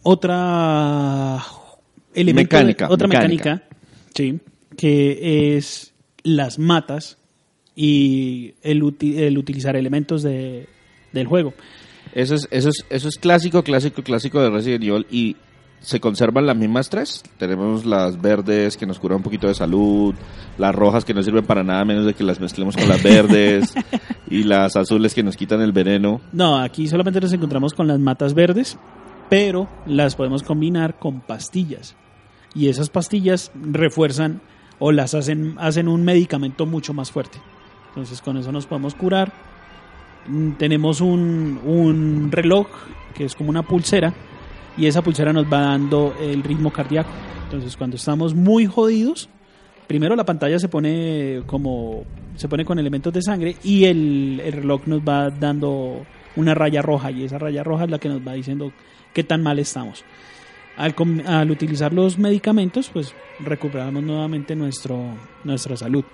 [0.03, 1.43] otra
[2.13, 3.55] elemento Mecánica, otra mecánica.
[3.55, 3.77] mecánica,
[4.15, 4.39] sí,
[4.77, 7.17] que es las matas
[7.75, 10.67] y el, uti- el utilizar elementos de,
[11.11, 11.53] del juego.
[12.13, 15.35] Eso es, eso es, eso es clásico, clásico, clásico de Resident Evil y
[15.81, 17.21] se conservan las mismas tres.
[17.37, 20.15] Tenemos las verdes que nos curan un poquito de salud,
[20.57, 23.73] las rojas que no sirven para nada menos de que las mezclemos con las verdes
[24.29, 26.21] y las azules que nos quitan el veneno.
[26.31, 28.77] No, aquí solamente nos encontramos con las matas verdes,
[29.29, 31.95] pero las podemos combinar con pastillas.
[32.53, 34.41] Y esas pastillas refuerzan
[34.79, 37.39] o las hacen, hacen un medicamento mucho más fuerte.
[37.89, 39.31] Entonces con eso nos podemos curar.
[40.27, 42.67] Mm, Tenemos un, un reloj
[43.15, 44.13] que es como una pulsera
[44.77, 47.09] y esa pulsera nos va dando el ritmo cardíaco.
[47.45, 49.29] Entonces cuando estamos muy jodidos,
[49.87, 52.03] primero la pantalla se pone como
[52.35, 56.81] se pone con elementos de sangre y el, el reloj nos va dando una raya
[56.81, 58.71] roja y esa raya roja es la que nos va diciendo
[59.13, 60.05] qué tan mal estamos.
[60.77, 60.93] Al,
[61.25, 65.03] al utilizar los medicamentos, pues recuperamos nuevamente nuestro,
[65.43, 66.05] nuestra salud.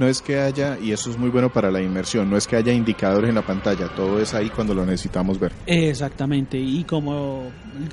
[0.00, 2.56] No es que haya, y eso es muy bueno para la inmersión, no es que
[2.56, 5.52] haya indicadores en la pantalla, todo es ahí cuando lo necesitamos ver.
[5.66, 7.42] Exactamente, y como,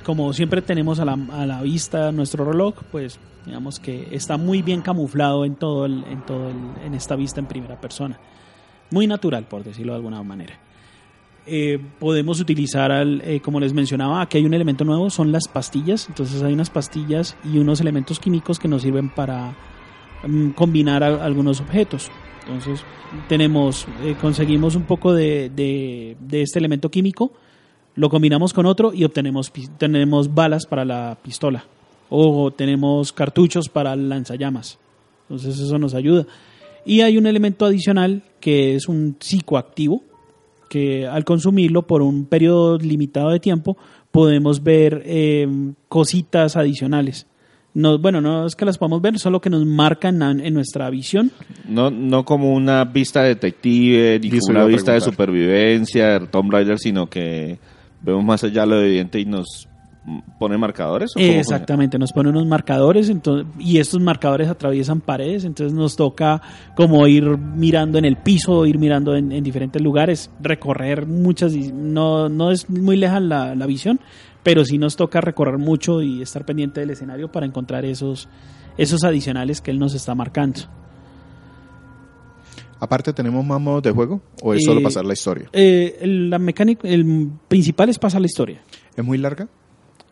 [0.05, 4.61] como siempre tenemos a la, a la vista nuestro reloj, pues digamos que está muy
[4.61, 8.17] bien camuflado en todo el, en todo el- en esta vista en primera persona.
[8.89, 10.57] Muy natural, por decirlo de alguna manera.
[11.45, 15.49] Eh, podemos utilizar, al, eh, como les mencionaba, aquí hay un elemento nuevo, son las
[15.49, 16.07] pastillas.
[16.07, 19.55] Entonces hay unas pastillas y unos elementos químicos que nos sirven para
[20.25, 22.09] mm, combinar algunos objetos.
[22.47, 22.81] Entonces
[23.27, 27.31] tenemos, eh, conseguimos un poco de, este elemento químico,
[27.95, 31.65] lo combinamos con otro y obtenemos tenemos balas para la pistola
[32.09, 34.79] o tenemos cartuchos para lanzallamas.
[35.23, 36.25] Entonces eso nos ayuda.
[36.85, 40.03] Y hay un elemento adicional que es un psicoactivo,
[40.69, 43.77] que al consumirlo por un periodo limitado de tiempo
[44.11, 45.47] podemos ver eh,
[45.89, 47.27] cositas adicionales.
[47.77, 50.89] No, bueno, no es que las podamos ver, solo que nos marcan en, en nuestra
[50.89, 51.29] visión.
[51.69, 56.79] No, no como una vista detective, ni como una vista de supervivencia, de Tomb Raider,
[56.79, 57.59] sino que
[58.01, 59.69] vemos más allá lo evidente y nos
[60.39, 61.11] pone marcadores.
[61.11, 61.39] ¿o funciona?
[61.39, 66.41] Exactamente, nos pone unos marcadores entonces, y estos marcadores atraviesan paredes, entonces nos toca
[66.75, 72.27] como ir mirando en el piso, ir mirando en, en diferentes lugares, recorrer muchas, no,
[72.27, 73.99] no es muy lejana la, la visión,
[74.43, 78.27] pero sí nos toca recorrer mucho y estar pendiente del escenario para encontrar esos,
[78.77, 80.61] esos adicionales que él nos está marcando.
[82.79, 85.49] Aparte, ¿tenemos más modos de juego o es solo Eh, pasar la historia?
[85.51, 88.61] Eh, el- la mecánica, el principal es pasar la historia.
[88.95, 89.47] ¿Es muy larga?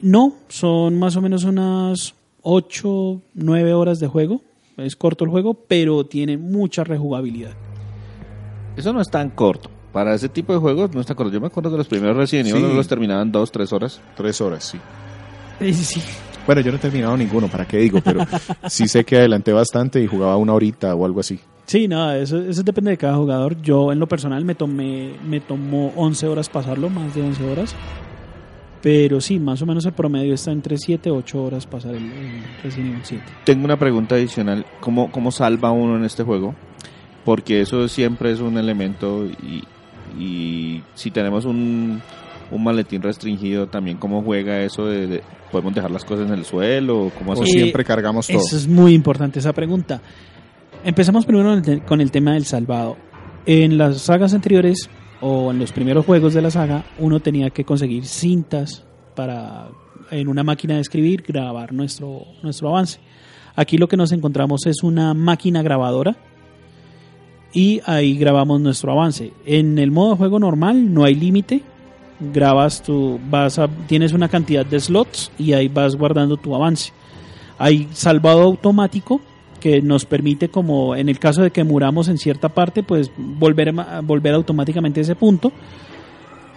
[0.02, 4.42] No, son más o menos unas 8, 9 horas de juego.
[4.78, 7.54] Es corto el juego, pero tiene mucha rejugabilidad.
[8.76, 9.70] Eso no es tan corto.
[9.96, 11.32] Para ese tipo de juegos no está corto.
[11.32, 12.76] Yo me acuerdo que los primeros Resident Evil Sí.
[12.76, 14.02] los terminaban dos, tres horas.
[14.18, 14.78] Tres horas, sí.
[15.62, 16.02] Eh, Sí,
[16.46, 18.02] Bueno, yo no he terminado ninguno, ¿para qué digo?
[18.04, 18.20] Pero
[18.68, 21.40] sí sé que adelanté bastante y jugaba una horita o algo así.
[21.66, 23.56] sí no, eso, eso depende de cada jugador.
[23.62, 27.74] Yo en lo personal me tomé me tomó 11 horas pasarlo, más de 11 horas.
[28.82, 32.04] Pero sí, más o menos el promedio está entre 7 y 8 horas pasar el,
[32.04, 33.24] el Resident Evil 7.
[33.46, 34.66] Tengo una pregunta adicional.
[34.82, 36.54] ¿Cómo, ¿Cómo salva uno en este juego?
[37.24, 39.64] Porque eso siempre es un elemento y,
[40.20, 42.02] y si tenemos un,
[42.52, 46.46] un maletín restringido, también cómo juega eso de, de- podemos dejar las cosas en el
[46.46, 48.38] suelo, cómo O siempre cargamos todo.
[48.40, 50.02] Eso es muy importante esa pregunta.
[50.84, 52.98] Empezamos primero con el te- con el tema del salvado.
[53.46, 54.90] En las sagas anteriores
[55.22, 58.84] o en los primeros juegos de la saga, uno tenía que conseguir cintas
[59.16, 59.70] para
[60.12, 63.00] en una máquina de escribir grabar nuestro nuestro avance.
[63.56, 66.16] Aquí lo que nos encontramos es una máquina grabadora
[67.56, 69.32] y ahí grabamos nuestro avance.
[69.46, 71.62] En el modo de juego normal no hay límite.
[72.20, 76.92] Grabas tu vas a tienes una cantidad de slots y ahí vas guardando tu avance.
[77.58, 79.22] Hay salvado automático
[79.62, 83.74] que nos permite como en el caso de que muramos en cierta parte, pues volver
[84.04, 85.54] volver automáticamente a ese punto.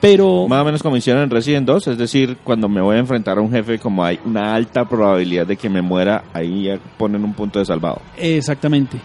[0.01, 2.99] Pero Más o menos como hicieron en Resident 2, es decir, cuando me voy a
[2.99, 6.79] enfrentar a un jefe, como hay una alta probabilidad de que me muera, ahí ya
[6.97, 8.01] ponen un punto de salvado.
[8.17, 8.99] Exactamente.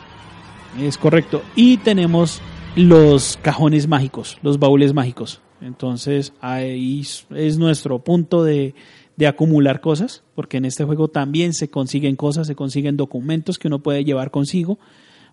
[0.80, 1.42] Es correcto.
[1.56, 2.42] Y tenemos
[2.76, 5.42] los cajones mágicos, los baúles mágicos.
[5.62, 8.74] Entonces ahí es- es nuestro punto de,
[9.16, 13.68] de acumular cosas, porque en este juego también se consiguen cosas, se consiguen documentos que
[13.68, 14.80] uno puede llevar consigo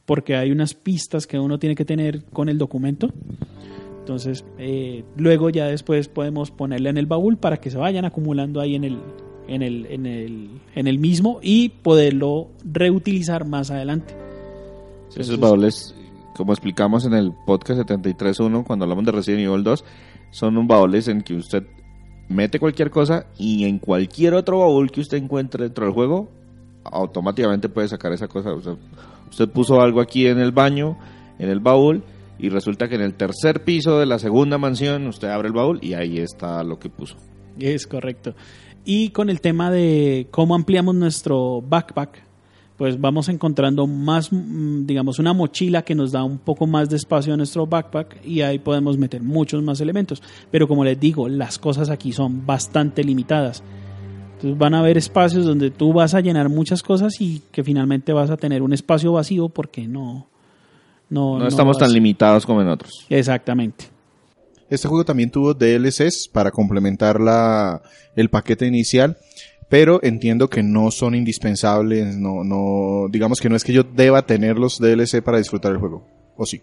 [0.07, 3.11] porque hay unas pistas que uno tiene que tener con el documento.
[4.01, 8.61] Entonces, eh, luego ya después podemos ponerle en el baúl para que se vayan acumulando
[8.61, 8.99] ahí en el,
[9.47, 14.15] en el, en el, en el mismo y poderlo reutilizar más adelante.
[15.17, 15.95] Esos baúles,
[16.37, 19.85] como explicamos en el podcast 73.1, cuando hablamos de Resident Evil 2,
[20.31, 21.65] son un baúles en que usted
[22.29, 26.31] mete cualquier cosa y en cualquier otro baúl que usted encuentre dentro del juego,
[26.85, 28.53] automáticamente puede sacar esa cosa.
[28.53, 28.77] O sea,
[29.29, 30.97] usted puso algo aquí en el baño,
[31.39, 32.05] en el baúl,
[32.39, 35.79] y resulta que en el tercer piso de la segunda mansión usted abre el baúl
[35.83, 37.17] y ahí está lo que puso.
[37.59, 38.35] Es correcto.
[38.85, 42.30] Y con el tema de cómo ampliamos nuestro backpack,
[42.81, 46.97] pues vamos encontrando más, mm, digamos, una mochila que nos da un poco más de
[46.97, 50.23] espacio en nuestro backpack y ahí podemos meter muchos más elementos.
[50.51, 53.63] Pero como les digo, las cosas aquí son bastante limitadas.
[54.37, 58.15] Entonces van a haber espacios donde tú vas a llenar muchas cosas y que finalmente
[58.15, 60.27] vas a tener un espacio vacío porque no...
[61.11, 63.05] No, No, estamos vas- tan limitados como en otros.
[63.11, 63.85] Exactamente.
[64.71, 67.83] Este juego también tuvo DLCs para complementar la,
[68.17, 69.19] el paquete inicial,
[69.71, 74.27] pero entiendo que no son indispensables, no, no, digamos que no es que yo deba
[74.27, 76.05] tener los DLC para disfrutar el juego,
[76.37, 76.61] o sí.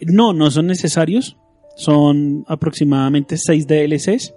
[0.00, 1.36] No, no son necesarios.
[1.76, 4.34] Son aproximadamente 6 DLCs.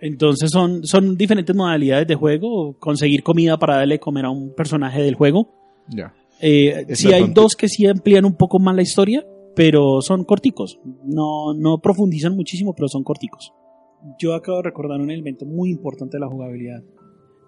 [0.00, 2.76] Entonces son, son diferentes modalidades de juego.
[2.78, 5.48] Conseguir comida para darle comer a un personaje del juego.
[5.88, 6.14] Ya.
[6.40, 9.24] Eh, sí hay dos que sí amplían un poco más la historia,
[9.56, 10.78] pero son corticos.
[11.04, 13.52] No, no profundizan muchísimo, pero son corticos.
[14.18, 16.82] Yo acabo de recordar un elemento muy importante de la jugabilidad.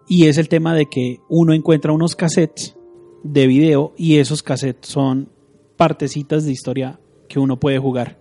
[0.08, 2.76] Y es el tema de que uno encuentra unos cassettes
[3.22, 5.28] de video y esos cassettes son
[5.76, 8.18] partecitas de historia que uno puede jugar.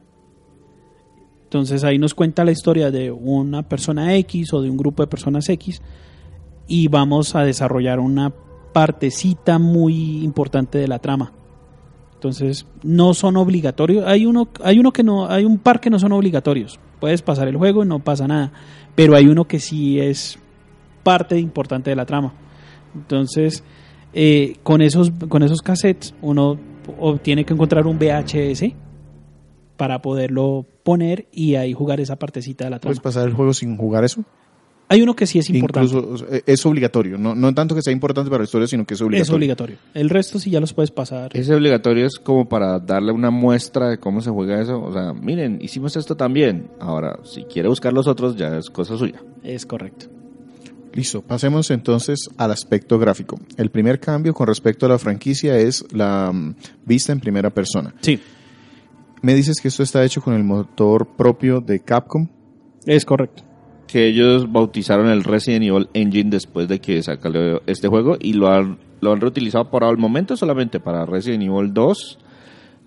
[1.43, 5.07] Entonces ahí nos cuenta la historia de una persona X o de un grupo de
[5.07, 5.81] personas X
[6.67, 8.33] y vamos a desarrollar una
[8.73, 11.33] partecita muy importante de la trama.
[12.15, 14.05] Entonces no son obligatorios.
[14.07, 16.79] Hay uno, hay uno que no, hay un par que no son obligatorios.
[16.99, 18.51] Puedes pasar el juego y no pasa nada.
[18.95, 20.39] Pero hay uno que sí es
[21.03, 22.33] parte importante de la trama.
[22.95, 23.63] Entonces
[24.17, 26.57] eh, con esos, con esos cassettes uno
[27.21, 28.63] tiene que encontrar un VHS
[29.75, 32.91] para poderlo poner y ahí jugar esa partecita de la trama.
[32.91, 34.23] ¿Puedes pasar el juego sin jugar eso?
[34.87, 35.91] Hay uno que sí es importante.
[35.93, 39.01] Incluso es obligatorio, no, no tanto que sea importante para la historia, sino que es
[39.01, 39.23] obligatorio.
[39.23, 39.77] es obligatorio.
[39.93, 41.31] El resto sí ya los puedes pasar.
[41.33, 44.79] Ese obligatorio es como para darle una muestra de cómo se juega eso.
[44.81, 46.69] O sea, miren, hicimos esto también.
[46.79, 49.21] Ahora, si quiere buscar los otros, ya es cosa suya.
[49.43, 50.05] Es correcto.
[50.93, 53.37] Listo, pasemos entonces al aspecto gráfico.
[53.57, 57.93] El primer cambio con respecto a la franquicia es la mm, vista en primera persona.
[58.01, 58.19] Sí,
[59.21, 62.27] Me dices que esto está hecho con el motor propio de Capcom.
[62.85, 63.43] es correcto.
[63.87, 67.29] Que ellos bautizaron el Resident Evil Engine después de que sacó
[67.67, 71.73] este juego y lo han, lo han reutilizado por el momento solamente para Resident Evil
[71.73, 72.19] 2,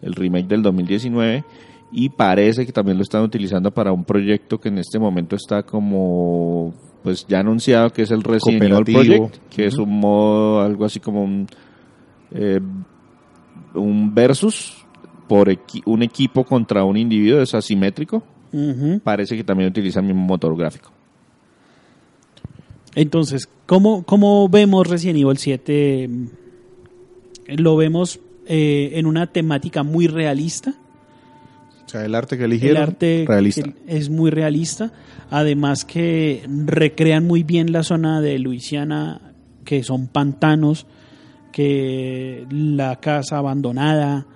[0.02, 1.44] el remake del 2019.
[1.90, 5.62] Y parece que también lo están utilizando para un proyecto que en este momento está
[5.62, 8.84] como pues ya anunciado que es el Resident Evil.
[9.18, 11.46] Project, que es un modo algo así como un
[12.32, 12.60] eh,
[13.74, 14.84] un versus
[15.28, 18.22] por equi- un equipo contra un individuo es asimétrico.
[19.02, 20.90] Parece que también utiliza el mismo motor gráfico.
[22.94, 26.08] Entonces, ¿cómo, ¿cómo vemos Resident Evil 7?
[27.56, 30.74] Lo vemos eh, en una temática muy realista.
[31.84, 33.70] O sea, el arte que eligieron, el arte realista.
[33.86, 34.92] es muy realista.
[35.30, 39.34] Además que recrean muy bien la zona de Luisiana,
[39.64, 40.86] que son pantanos,
[41.52, 44.26] que la casa abandonada,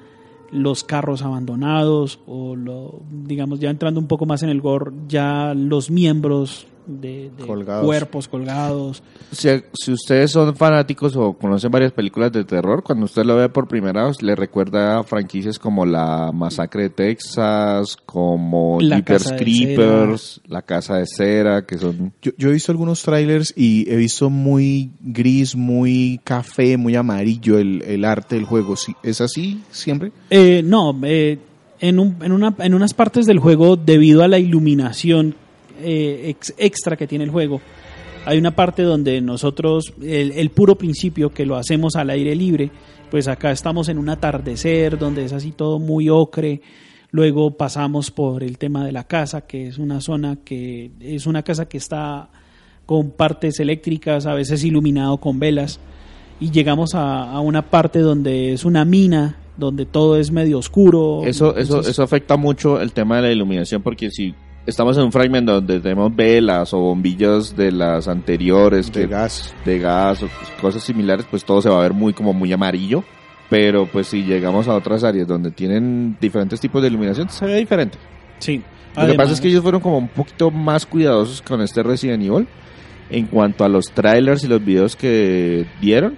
[0.53, 5.55] los carros abandonados, o lo, digamos, ya entrando un poco más en el gore, ya
[5.55, 7.85] los miembros de, de Colgados.
[7.87, 9.03] cuerpos colgados.
[9.31, 13.49] Si, si ustedes son fanáticos o conocen varias películas de terror, cuando usted lo ve
[13.49, 19.23] por primera vez, le recuerda a franquicias como La Masacre de Texas, como La Jeepers
[19.25, 22.13] Casa de Creepers, La Casa de Cera, que son...
[22.23, 27.59] Yo, yo he visto algunos trailers y he visto muy gris, muy café, muy amarillo
[27.59, 28.75] el, el arte del juego.
[29.03, 30.13] ¿Es así siempre?
[30.31, 31.39] Eh, no, eh,
[31.81, 35.35] en, un- en, una, en unas partes del juego, debido a la iluminación
[35.81, 37.61] eh, ex- extra que tiene el juego,
[38.25, 42.71] hay una parte donde nosotros, el, el puro principio que lo hacemos al aire libre,
[43.11, 46.61] pues acá estamos en un atardecer donde es así todo muy ocre.
[47.11, 51.43] Luego pasamos por el tema de la casa, que es una zona que es una
[51.43, 52.31] casa que está
[52.87, 55.79] con partes eléctricas, a veces iluminado con velas
[56.41, 61.23] y llegamos a, a una parte donde es una mina, donde todo es medio oscuro.
[61.25, 64.35] Eso, eso, eso afecta mucho el tema de la iluminación, porque si
[64.67, 69.55] estamos en un fragmento donde tenemos velas o bombillas de las anteriores, De que- gas.
[69.65, 70.29] de gas o
[70.61, 73.05] cosas similares, pues todo se va a ver muy como muy amarillo.
[73.51, 77.57] pero pues si llegamos a otras áreas donde tienen diferentes tipos de iluminación, se ve
[77.57, 77.99] diferente.
[78.39, 78.63] Sí.
[78.97, 82.23] Lo que pasa es que ellos fueron como un poquito más cuidadosos con este Resident
[82.23, 82.47] Evil
[83.11, 86.17] en cuanto a los trailers y los videos que dieron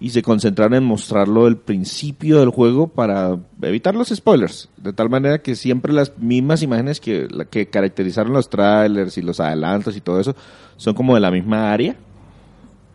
[0.00, 5.10] y se concentraron en mostrarlo del principio del juego para evitar los spoilers, de tal
[5.10, 10.00] manera que siempre las mismas imágenes que, que caracterizaron los trailers y los adelantos y
[10.00, 10.36] todo eso
[10.76, 11.96] son como de la misma área.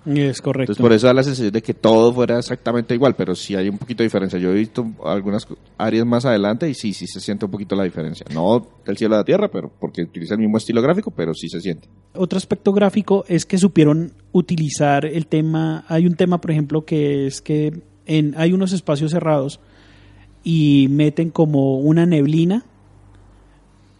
[0.05, 0.73] Es correcto.
[0.73, 3.69] Entonces por eso da la sensación de que todo fuera exactamente igual, pero sí hay
[3.69, 4.37] un poquito de diferencia.
[4.37, 5.47] Yo he visto algunas
[5.77, 8.25] áreas más adelante y sí, sí se siente un poquito la diferencia.
[8.33, 11.47] No del cielo a la tierra, pero porque utiliza el mismo estilo gráfico, pero sí
[11.47, 11.87] se siente.
[12.15, 15.85] Otro aspecto gráfico es que supieron utilizar el tema.
[15.87, 19.61] Hay un tema, por ejemplo, que es que en, hay unos espacios cerrados
[20.43, 22.65] y meten como una neblina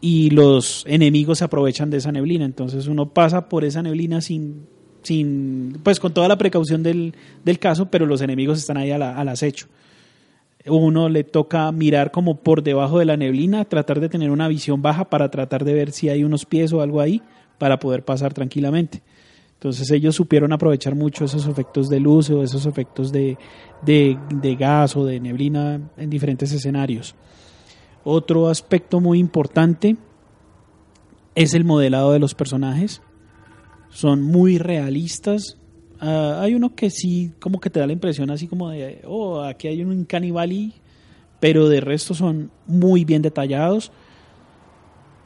[0.02, 2.44] y los enemigos se aprovechan de esa neblina.
[2.44, 4.68] Entonces uno pasa por esa neblina sin,
[5.04, 9.30] sin pues con toda la precaución del, del caso, pero los enemigos están ahí al
[9.30, 9.68] acecho.
[10.66, 14.82] Uno le toca mirar como por debajo de la neblina, tratar de tener una visión
[14.82, 17.22] baja para tratar de ver si hay unos pies o algo ahí
[17.58, 19.02] para poder pasar tranquilamente.
[19.56, 23.38] Entonces ellos supieron aprovechar mucho esos efectos de luz o esos efectos de,
[23.82, 27.16] de, de gas o de neblina en diferentes escenarios.
[28.04, 29.96] Otro aspecto muy importante
[31.36, 33.02] es el modelado de los personajes.
[33.94, 35.58] Son muy realistas.
[36.00, 39.42] Ah, hay uno que sí, como que te da la impresión así como de, oh,
[39.42, 40.74] aquí hay un canibali,
[41.40, 43.92] pero de resto son muy bien detallados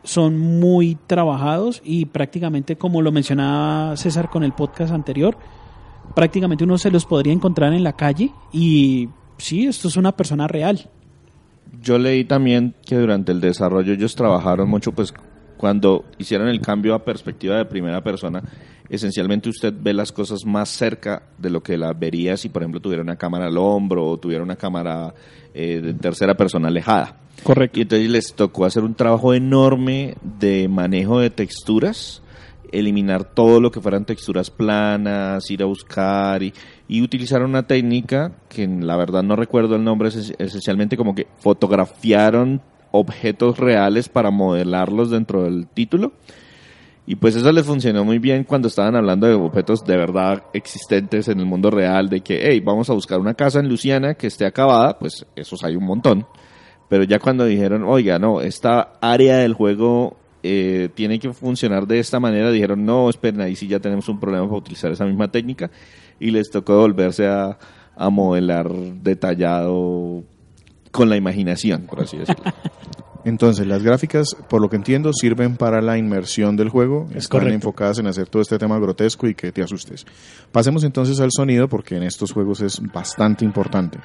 [0.08, 5.38] son muy trabajados y prácticamente como lo mencionaba César con el podcast anterior,
[6.16, 10.48] prácticamente uno se los podría encontrar en la calle y sí, esto es una persona
[10.48, 10.90] real.
[11.82, 15.14] Yo leí también que durante el desarrollo ellos trabajaron mucho, pues
[15.58, 18.44] cuando hicieron el cambio a perspectiva de primera persona,
[18.90, 22.80] esencialmente usted ve las cosas más cerca de lo que las vería si, por ejemplo,
[22.80, 25.14] tuviera una cámara al hombro o tuviera una cámara
[25.54, 27.18] eh, de tercera persona alejada.
[27.44, 27.80] Correcto.
[27.80, 32.22] Y entonces les tocó hacer un trabajo enorme de manejo de texturas,
[32.72, 36.54] eliminar todo lo que fueran texturas planas, ir a buscar y,
[36.88, 41.28] y utilizar una técnica que la verdad no recuerdo el nombre, es esencialmente como que
[41.40, 46.14] fotografiaron objetos reales para modelarlos dentro del título.
[47.10, 51.30] Y pues eso les funcionó muy bien cuando estaban hablando de objetos de verdad existentes
[51.30, 54.28] en el mundo real, de que, hey, vamos a buscar una casa en Luciana que
[54.28, 56.28] esté acabada, pues esos hay un montón.
[56.90, 62.00] Pero ya cuando dijeron, oiga, no, esta área del juego eh, tiene que funcionar de
[62.00, 65.32] esta manera, dijeron, no, esperen, ahí sí ya tenemos un problema para utilizar esa misma
[65.32, 65.72] técnica.
[66.20, 67.58] Y les tocó volverse a,
[67.96, 70.26] a modelar detallado
[70.92, 72.44] con la imaginación, por así decirlo.
[73.26, 77.08] Entonces, las gráficas, por lo que entiendo, sirven para la inmersión del juego.
[77.10, 77.56] Es Están correcto.
[77.56, 80.06] enfocadas en hacer todo este tema grotesco y que te asustes.
[80.54, 84.00] Pasemos entonces al sonido, porque en estos juegos es bastante importante.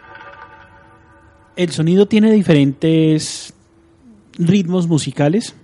[1.54, 3.54] El sonido tiene diferentes
[4.38, 5.54] ritmos musicales.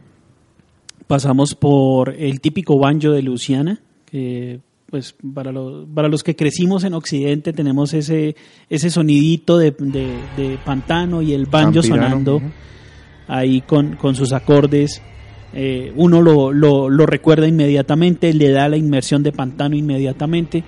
[1.08, 4.60] Pasamos por el típico banjo de Luciana, que
[4.90, 8.36] pues para los, para los que crecimos en Occidente tenemos ese,
[8.70, 12.42] ese sonidito de, de- de pantano y el banjo Campirano, sonando
[13.26, 15.02] ahí con, con sus acordes.
[15.52, 20.64] Eh, uno lo, lo, lo recuerda inmediatamente, le da la inmersión de pantano inmediatamente.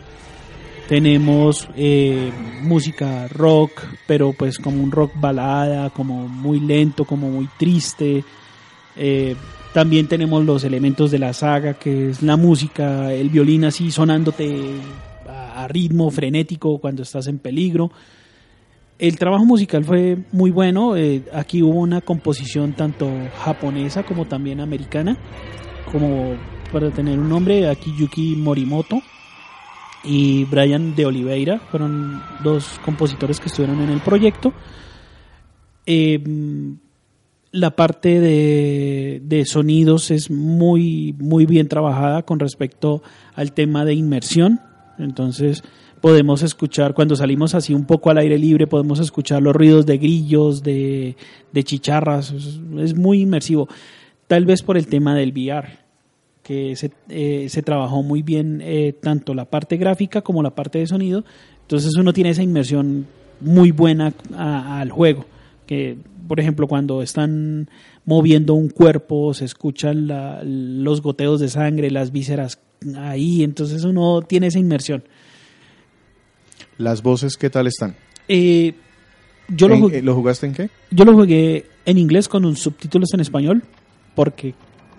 [0.89, 2.31] Tenemos eh,
[2.62, 3.71] música rock,
[4.09, 8.25] pero pues como un rock balada, como muy lento, como muy triste.
[8.97, 9.37] Eh,
[9.73, 14.81] también tenemos los elementos de la saga, que es la música, el violín así sonándote
[15.29, 17.93] a, ritmo frenético cuando estás en peligro.
[18.99, 20.97] El trabajo musical fue muy bueno.
[20.97, 23.09] eh, aquí hubo una composición tanto
[23.39, 25.16] japonesa como también americana.
[25.93, 26.35] Como
[26.73, 27.93] para tener un nombre, aquí
[28.37, 29.01] Morimoto
[30.03, 34.53] y Brian de Oliveira fueron dos compositores que estuvieron en el proyecto.
[35.87, 36.23] Eh,
[37.53, 43.03] la parte de, de sonidos es muy, muy bien trabajada con respecto
[43.34, 44.61] al tema de inmersión.
[44.98, 45.64] Entonces
[46.01, 49.98] podemos escuchar, cuando salimos así un poco al aire libre, podemos escuchar los ruidos de
[49.98, 51.16] grillos, de,
[51.53, 52.32] de chicharras.
[52.78, 53.68] Es, muy inmersivo.
[54.26, 55.68] Tal vez por el tema del VR,
[56.42, 60.78] que se, eh, se trabajó muy bien eh, tanto la parte gráfica como la parte
[60.78, 61.24] de sonido.
[61.62, 63.07] Entonces uno tiene esa inmersión
[63.40, 65.26] muy buena al juego.
[65.66, 65.98] Que,
[66.31, 67.68] por ejemplo, cuando están
[68.05, 72.61] moviendo un cuerpo, se escuchan la- los goteos de sangre, las vísceras
[72.97, 75.03] ahí, entonces uno tiene esa inmersión.
[76.78, 77.97] Las voces, ¿qué tal están?
[78.28, 78.74] Eh,
[79.49, 80.70] yo, lo ¿En- jugué, ¿Lo jugaste en qué?
[80.93, 83.64] yo lo jugué en inglés con un subtítulos en español
[84.14, 84.55] porque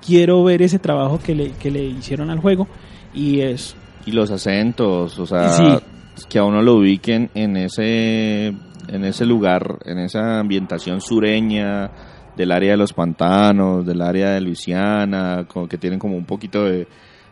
[0.06, 2.68] quiero ver ese trabajo que le, que le hicieron al juego
[3.14, 3.74] y es
[4.06, 6.26] Y los acentos, o sea, Sí.
[6.28, 8.52] que a uno lo ubiquen en ese
[8.92, 11.90] en ese lugar, en esa ambientación sureña
[12.36, 16.64] del área de los pantanos, del área de Luisiana, como que tienen como un poquito
[16.66, 16.88] de,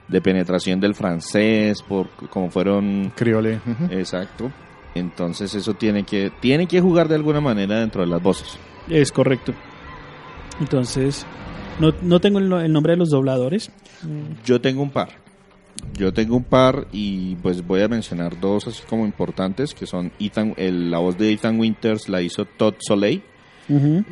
[0.07, 3.60] de penetración del francés, por como fueron Criole.
[3.89, 4.51] exacto.
[4.95, 8.57] Entonces eso tiene que tiene que jugar de alguna manera dentro de las voces.
[8.89, 9.53] Es correcto.
[10.60, 11.26] Entonces,
[11.80, 13.72] no, no tengo el, no- el nombre de los dobladores.
[14.45, 15.10] Yo tengo un par.
[15.98, 20.12] Yo tengo un par y pues voy a mencionar dos así como importantes que son
[20.20, 23.22] Ethan, el- la voz de Ethan Winters la hizo Todd Soleil.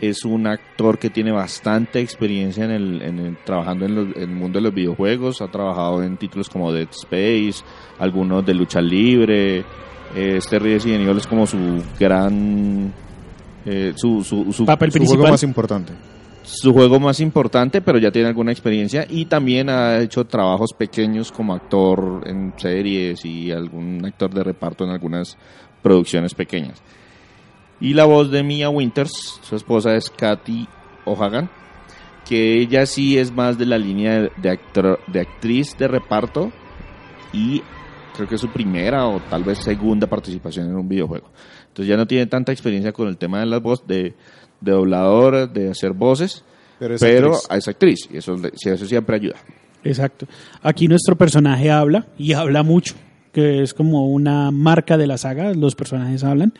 [0.02, 4.22] Es un actor que tiene bastante experiencia en el, en el- trabajando en, los- en
[4.30, 5.42] el mundo de los videojuegos.
[5.42, 7.64] Ha trabajado en títulos como Dead Space,
[7.98, 9.66] algunos de lucha libre.
[10.16, 11.58] Este Resident Evil es como su
[12.00, 12.94] gran
[13.66, 15.32] eh, su, su, su, Papel Su juego principal.
[15.32, 15.94] más importante.
[16.48, 21.32] Su juego más importante, pero ya tiene alguna experiencia y también ha hecho trabajos pequeños
[21.32, 25.38] como actor en series y algún actor de reparto en algunas
[25.84, 26.82] producciones pequeñas.
[27.82, 30.68] Y la voz de Mia Winters, su esposa es Kathy
[31.06, 31.50] O'Hagan,
[32.28, 36.52] que ella sí es más de la línea de, actor- de actriz de reparto
[37.34, 37.62] y
[38.16, 41.30] creo que es su primera o tal vez segunda participación en un videojuego.
[41.68, 44.16] Entonces ya no tiene tanta experiencia con el tema de las voces, de,
[44.62, 46.44] de doblador, de hacer voces,
[46.80, 47.58] Pero es pero actriz.
[47.58, 49.36] es actriz y eso, siempre ayuda.
[49.84, 50.28] Exacto.
[50.62, 52.96] Aquí nuestro personaje habla y habla mucho,
[53.32, 56.54] que es como una marca de la saga, los personajes hablan.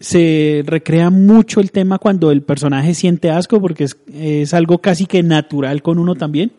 [0.00, 5.06] Se recrea mucho el tema cuando el personaje siente asco porque es, es algo casi
[5.06, 6.50] que natural con uno también.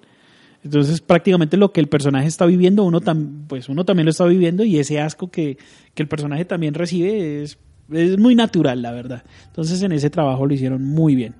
[0.64, 4.24] Entonces prácticamente lo que el personaje está viviendo, uno, tam- pues uno también lo está
[4.26, 5.58] viviendo y ese asco que,
[5.94, 7.58] que el personaje también recibe es,
[7.92, 9.24] es muy natural, la verdad.
[9.48, 11.36] Entonces en ese trabajo lo hicieron muy bien.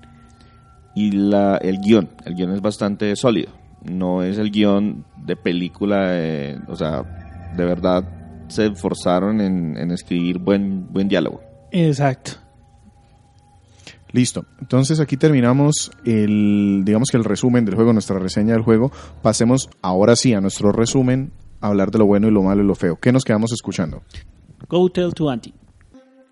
[0.94, 3.52] Y la, el guion, el guion es bastante sólido.
[3.82, 8.04] No es el guion de película, eh, o sea, de verdad
[8.48, 11.40] se esforzaron en, en escribir buen, buen diálogo.
[11.72, 12.32] Exacto.
[14.12, 14.46] Listo.
[14.60, 18.92] Entonces aquí terminamos el, digamos que el resumen del juego, nuestra reseña del juego.
[19.22, 22.66] Pasemos ahora sí a nuestro resumen, a hablar de lo bueno y lo malo y
[22.66, 22.94] lo feo.
[22.94, 24.02] ¿Qué nos quedamos escuchando?
[24.68, 25.52] Go tell to auntie.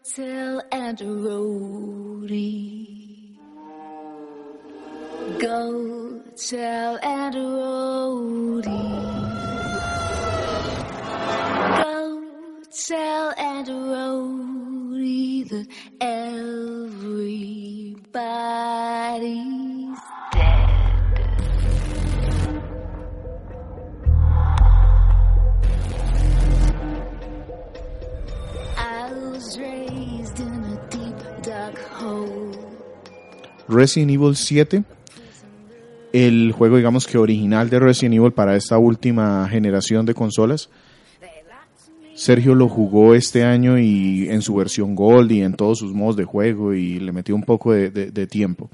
[0.04, 2.88] Till and Rory.
[5.38, 8.62] Go, tell and Rory.
[11.78, 12.24] Go,
[12.88, 15.66] tell and Rory, the
[16.00, 16.61] L.
[33.72, 34.82] Resident Evil 7,
[36.12, 40.68] el juego digamos que original de Resident Evil para esta última generación de consolas.
[42.14, 46.14] Sergio lo jugó este año y en su versión Gold y en todos sus modos
[46.16, 48.68] de juego y le metió un poco de, de- de tiempo.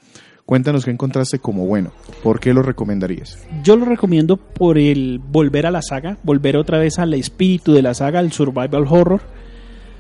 [0.45, 1.93] Cuéntanos qué encontraste como bueno.
[2.23, 3.39] ¿Por qué lo recomendarías?
[3.63, 7.83] Yo lo recomiendo por el volver a la saga, volver otra vez al espíritu de
[7.83, 9.21] la saga, al survival horror.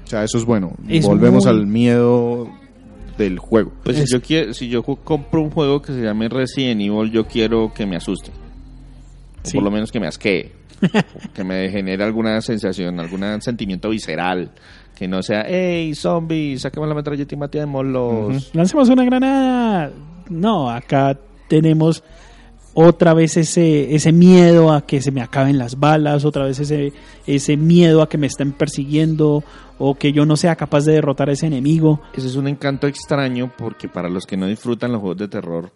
[0.04, 0.72] O sea, eso es bueno.
[0.88, 2.48] Es Volvemos muy- al miedo
[3.18, 3.72] del juego.
[3.84, 7.10] Pues Es- si yo quiero, si yo compro un juego que se llame Resident Evil,
[7.10, 8.30] yo quiero que me asuste.
[9.46, 10.52] O por lo menos que me asquee.
[11.34, 14.50] Que me genere alguna sensación, algún sentimiento visceral.
[14.96, 18.50] Que no sea, hey, zombie, sáqueme la metralleta y matémoslos.
[18.54, 19.92] Lancemos una granada.
[20.28, 22.02] No, acá tenemos
[22.74, 26.92] otra vez ese, ese miedo a que se me acaben las balas, otra vez ese,
[27.26, 29.42] ese miedo a que me estén persiguiendo
[29.78, 32.00] o que yo no sea capaz de derrotar a ese enemigo.
[32.14, 35.72] Ese es un encanto extraño porque para los que no disfrutan los juegos de terror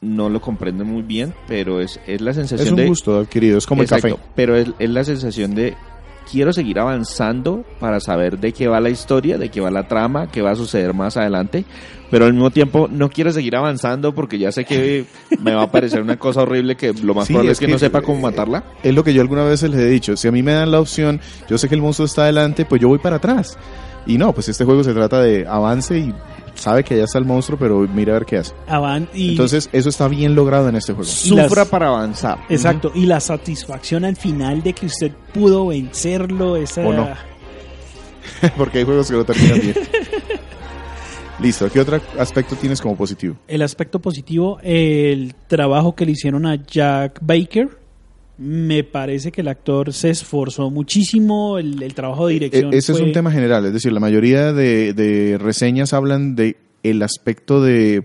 [0.00, 2.86] no lo comprenden muy bien, pero es, es la sensación Es un de...
[2.88, 4.28] gusto adquirido, es como Exacto, el café.
[4.34, 5.74] Pero es, es la sensación de
[6.30, 10.30] quiero seguir avanzando para saber de qué va la historia, de qué va la trama,
[10.30, 11.64] qué va a suceder más adelante,
[12.10, 15.04] pero al mismo tiempo no quiero seguir avanzando porque ya sé que
[15.40, 17.66] me va a parecer una cosa horrible que lo más Sí, probable es es que,
[17.66, 18.64] que- no sepa cómo matarla.
[18.82, 20.16] Es lo que yo alguna vez les he dicho.
[20.16, 22.80] Si a mí me dan la opción, yo sé que el monstruo está adelante, pues
[22.80, 23.56] yo voy para atrás.
[24.06, 26.14] Y no, pues este juego se trata de avance y
[26.54, 28.52] sabe que allá está el monstruo, pero mira a ver qué hace.
[28.68, 31.10] Avan- y, Entonces, eso está bien logrado en este juego.
[31.24, 32.38] Y las- Sufra para avanzar.
[32.48, 37.08] exacto, y la satisfacción al final de que usted pudo vencerlo, esa, O no.
[38.56, 39.74] Porque hay juegos que no terminan bien.
[41.40, 43.36] Listo, ¿qué otro aspecto tienes como positivo?
[43.48, 47.68] el aspecto positivo, el trabajo que le hicieron a Jack Baker.
[48.36, 52.72] Me parece que el actor se esforzó muchísimo, el, el trabajo de dirección.
[52.74, 56.56] E- ese es un tema general, es decir, la mayoría de, de reseñas hablan de
[56.82, 58.04] el aspecto de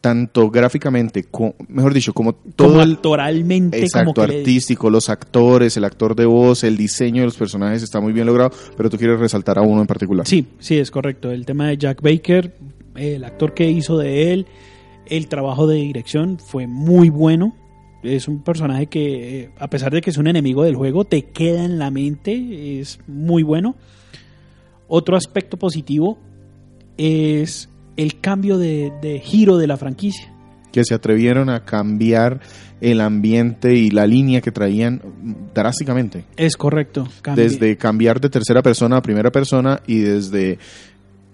[0.00, 4.88] tanto gráficamente, co- mejor dicho, como todo como el actoralmente, exacto como que le- artístico,
[4.88, 8.50] los actores, el actor de voz, el diseño de los personajes está muy bien logrado,
[8.76, 10.26] pero tú quieres resaltar a uno en particular.
[10.26, 11.30] Sí, sí, es correcto.
[11.30, 12.54] El tema de Jack Baker,
[12.94, 14.46] el actor que hizo de él,
[15.06, 17.56] el trabajo de dirección fue muy bueno.
[18.02, 21.22] Es un personaje que, eh, a pesar de que es un enemigo del juego, te
[21.26, 23.76] queda en la mente, es muy bueno.
[24.88, 26.18] Otro aspecto positivo
[26.96, 30.32] es el cambio de, de giro de la franquicia.
[30.72, 32.40] que se atrevieron a cambiar
[32.80, 35.02] el ambiente y la línea que traían
[35.52, 36.24] drásticamente.
[36.36, 37.08] Es correcto.
[37.22, 40.58] Cambi- Desde cambiar de tercera persona a primera persona y desde...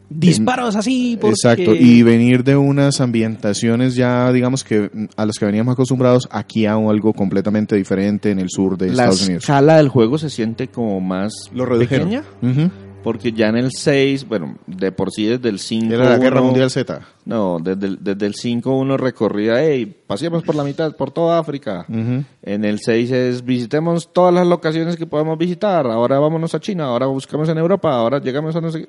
[0.08, 1.16] disparos así.
[1.20, 1.32] Porque...
[1.34, 6.66] Exacto, y venir de unas ambientaciones ya, digamos que a las que veníamos acostumbrados, aquí
[6.66, 9.42] a algo completamente diferente en el sur de La Estados Unidos.
[9.44, 12.08] escala del juego se siente como más Lo redujeron.
[12.40, 12.70] pequeña.
[13.02, 15.94] Porque ya en el 6, bueno, de por sí desde el 5...
[15.94, 17.02] Era la Guerra uno- Mundial Z.
[17.24, 21.38] No, desde el, desde el 5 uno recorría, hey, pasemos por la mitad, por toda
[21.38, 21.86] África.
[21.88, 25.86] En el 6 es visitemos todas las locaciones que podemos visitar.
[25.86, 28.88] Ahora vámonos a China, ahora buscamos en Europa, ahora llegamos a no sé qué.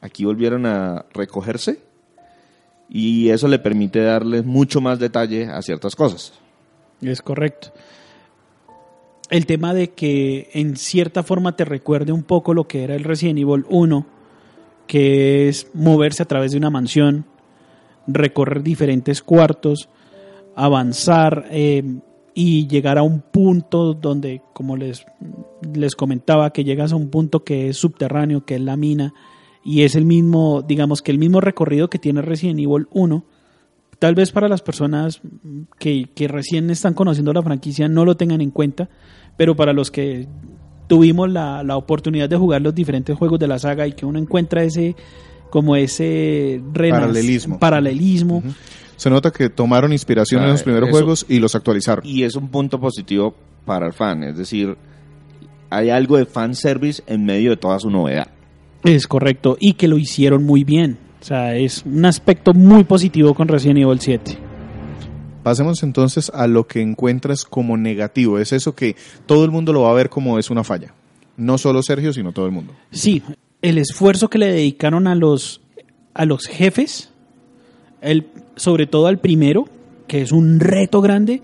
[0.00, 1.80] Aquí volvieron a recogerse
[2.88, 6.32] y eso le permite darle mucho más detalle a ciertas cosas.
[7.00, 7.72] Es correcto.
[9.30, 13.04] El tema de que en cierta forma te recuerde un poco lo que era el
[13.04, 14.06] Resident Evil 1,
[14.86, 17.26] que es moverse a través de una mansión,
[18.06, 19.90] recorrer diferentes cuartos,
[20.56, 22.00] avanzar eh,
[22.32, 25.04] y llegar a un punto donde, como les,
[25.74, 29.12] les comentaba, que llegas a un punto que es subterráneo, que es la mina,
[29.68, 33.24] y es el mismo, digamos que el mismo recorrido que tiene Resident Evil 1,
[33.98, 35.20] tal vez para las personas
[35.78, 38.88] que, que recién están conociendo la franquicia no lo tengan en cuenta,
[39.36, 40.26] pero para los que
[40.86, 44.18] tuvimos la, la oportunidad de jugar los diferentes juegos de la saga y que uno
[44.18, 44.96] encuentra ese
[45.50, 47.58] como ese renas- Paralelismo.
[47.58, 48.42] paralelismo
[48.96, 52.06] Se nota que tomaron inspiración en Ah, los primeros eso- juegos y los actualizaron.
[52.06, 53.34] Y es un punto positivo
[53.66, 54.76] para el fan, es decir,
[55.70, 58.28] hay algo de fanservice en medio de toda su novedad.
[58.84, 63.34] Es correcto y que lo hicieron muy bien o sea es un aspecto muy positivo
[63.34, 64.48] con Resident Evil 7
[65.48, 68.38] Pasemos entonces a lo que encuentras como negativo.
[68.38, 70.92] Es eso que todo el mundo lo va a ver como es una falla.
[71.38, 72.74] No solo Sergio, sino todo el mundo.
[72.90, 73.22] Sí,
[73.62, 75.62] el esfuerzo que le dedicaron a los,
[76.12, 77.10] a los jefes,
[78.02, 78.26] el,
[78.56, 79.70] sobre todo al primero,
[80.06, 81.40] que es un reto grande,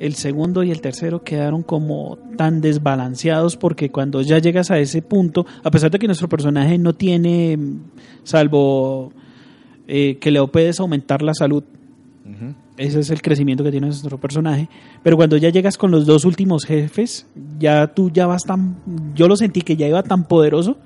[0.00, 5.02] el segundo y el tercero quedaron como tan desbalanceados porque cuando ya llegas a ese
[5.02, 7.58] punto, a pesar de que nuestro personaje no tiene,
[8.22, 9.12] salvo
[9.86, 11.64] eh, que le puedes aumentar la salud,
[12.76, 14.68] ese es el crecimiento que tiene nuestro personaje.
[15.02, 17.26] Pero cuando ya llegas con los dos últimos jefes,
[17.58, 18.76] ya tú ya vas tan.
[19.14, 20.76] Yo lo sentí que ya iba tan poderoso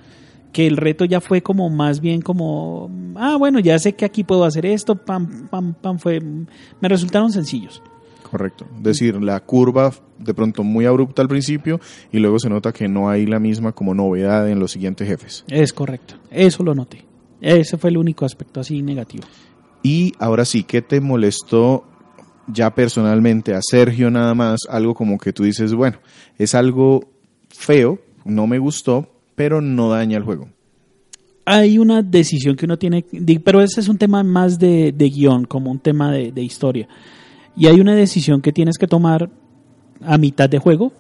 [0.53, 2.91] que el reto ya fue como más bien como.
[3.17, 4.97] Ah, bueno, ya sé que aquí puedo hacer esto.
[4.97, 5.99] Pam, pam, pam.
[5.99, 7.83] Fue, me resultaron sencillos.
[8.33, 8.67] Correcto.
[8.79, 11.79] Es decir, la curva de pronto muy abrupta al principio
[12.11, 15.45] y luego se nota que no hay la misma como novedad en los siguientes jefes.
[15.49, 16.15] Es correcto.
[16.31, 17.05] Eso lo noté.
[17.43, 19.25] Ese fue el único aspecto así negativo.
[19.83, 21.85] Y ahora sí, ¿qué te molestó
[22.47, 24.61] ya personalmente a Sergio nada más?
[24.71, 25.99] Algo como que tú dices, bueno,
[26.39, 27.01] es algo
[27.51, 30.49] feo, no me gustó, pero no daña el juego.
[31.45, 33.05] hay una decisión que uno tiene,
[33.45, 36.89] pero ese es un tema más de, de guion, como un tema de, de historia.
[37.57, 39.31] Y hay una decisión que tienes que tomar
[40.05, 40.93] a mitad de juego,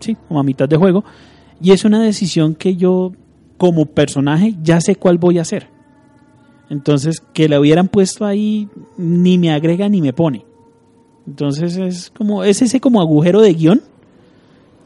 [0.00, 1.04] sí, como a mitad de juego,
[1.60, 3.12] y es una decisión que yo,
[3.56, 5.68] como personaje, ya sé cuál voy a hacer.
[6.68, 10.44] Entonces, que la hubieran puesto ahí, ni me agrega ni me pone.
[11.26, 13.82] Entonces, es como, es ese como agujero de guion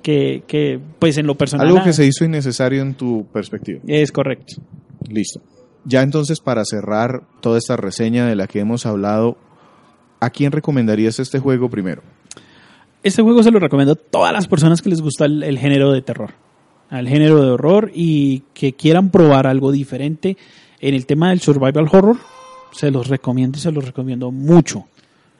[0.03, 1.67] que, que pues en lo personal...
[1.67, 3.81] Algo que se hizo innecesario en tu perspectiva.
[3.87, 4.57] Es correcto.
[5.09, 5.41] Listo.
[5.85, 9.39] Ya entonces para cerrar toda esta reseña de la que hemos hablado,
[10.21, 12.03] ¿a quién recomendarías este juego primero?
[13.03, 15.91] Este juego se lo recomiendo a todas las personas que les gusta el, el género
[15.93, 16.35] de terror,
[16.91, 20.37] al género de horror y que quieran probar algo diferente
[20.81, 22.17] en el tema del survival horror.
[22.73, 24.85] Se los recomiendo y se los recomiendo mucho.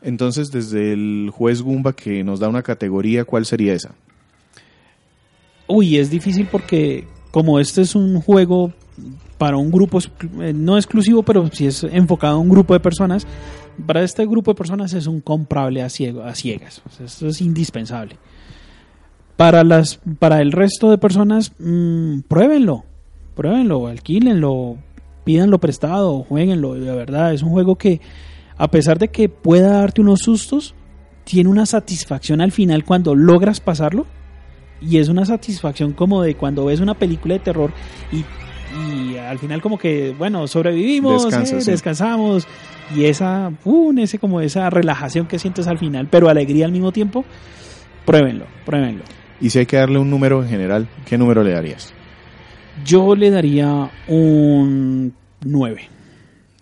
[0.03, 3.95] Entonces, desde el juez Gumba que nos da una categoría, ¿cuál sería esa?
[5.67, 8.73] Uy, es difícil porque como este es un juego
[9.39, 9.99] para un grupo,
[10.41, 13.27] eh, no exclusivo, pero sí es enfocado a un grupo de personas,
[13.87, 16.83] para este grupo de personas es un comprable a, ciegas.
[16.85, 18.17] O es indispensable.
[19.37, 22.85] Para, las, para el resto de personas, mm, pruébenlo,
[23.35, 24.77] pruébenlo, alquílenlo,
[25.25, 26.75] pídanlo prestado, jueguenlo.
[26.75, 28.01] De verdad, es un juego que,
[28.57, 30.75] a pesar de que pueda darte unos sustos,
[31.25, 34.07] tiene una satisfacción al final cuando logras pasarlo
[34.81, 37.73] y es una satisfacción como de cuando ves una película de terror
[38.13, 38.25] y
[38.79, 41.71] y al final como que, bueno, sobrevivimos, Descansa, eh, sí.
[41.71, 42.47] descansamos
[42.95, 43.99] y esa, ¡pum!
[43.99, 47.25] ese como esa relajación que sientes al final, pero alegría al mismo tiempo,
[48.05, 49.05] pruébenlo, pruébenlo.
[49.41, 51.93] Y si hay que darle un número en general, ¿qué número le darías?
[52.85, 55.15] Yo le daría un
[55.45, 55.89] 9.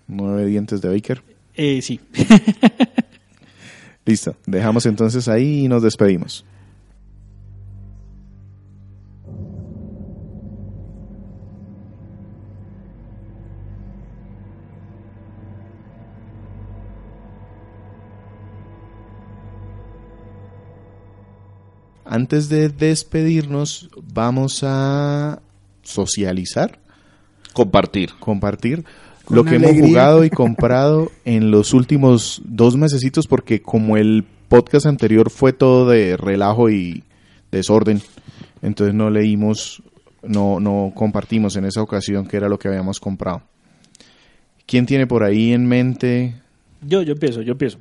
[0.06, 1.22] Nueve dientes de Baker.
[1.54, 2.00] Eh, sí.
[4.06, 4.36] Listo.
[4.46, 6.44] Dejamos entonces ahí y nos despedimos.
[22.10, 25.42] Antes de despedirnos, vamos a
[25.82, 26.78] socializar,
[27.52, 28.14] Compartir.
[28.18, 28.84] compartir
[29.26, 34.24] Con lo que hemos jugado y comprado en los últimos dos mesecitos, porque como el
[34.48, 37.04] podcast anterior fue todo de relajo y
[37.52, 38.00] desorden,
[38.62, 39.82] entonces no leímos,
[40.22, 43.42] no, no compartimos en esa ocasión que era lo que habíamos comprado.
[44.64, 46.36] ¿Quién tiene por ahí en mente?
[46.80, 47.78] Yo, yo empiezo, yo empiezo.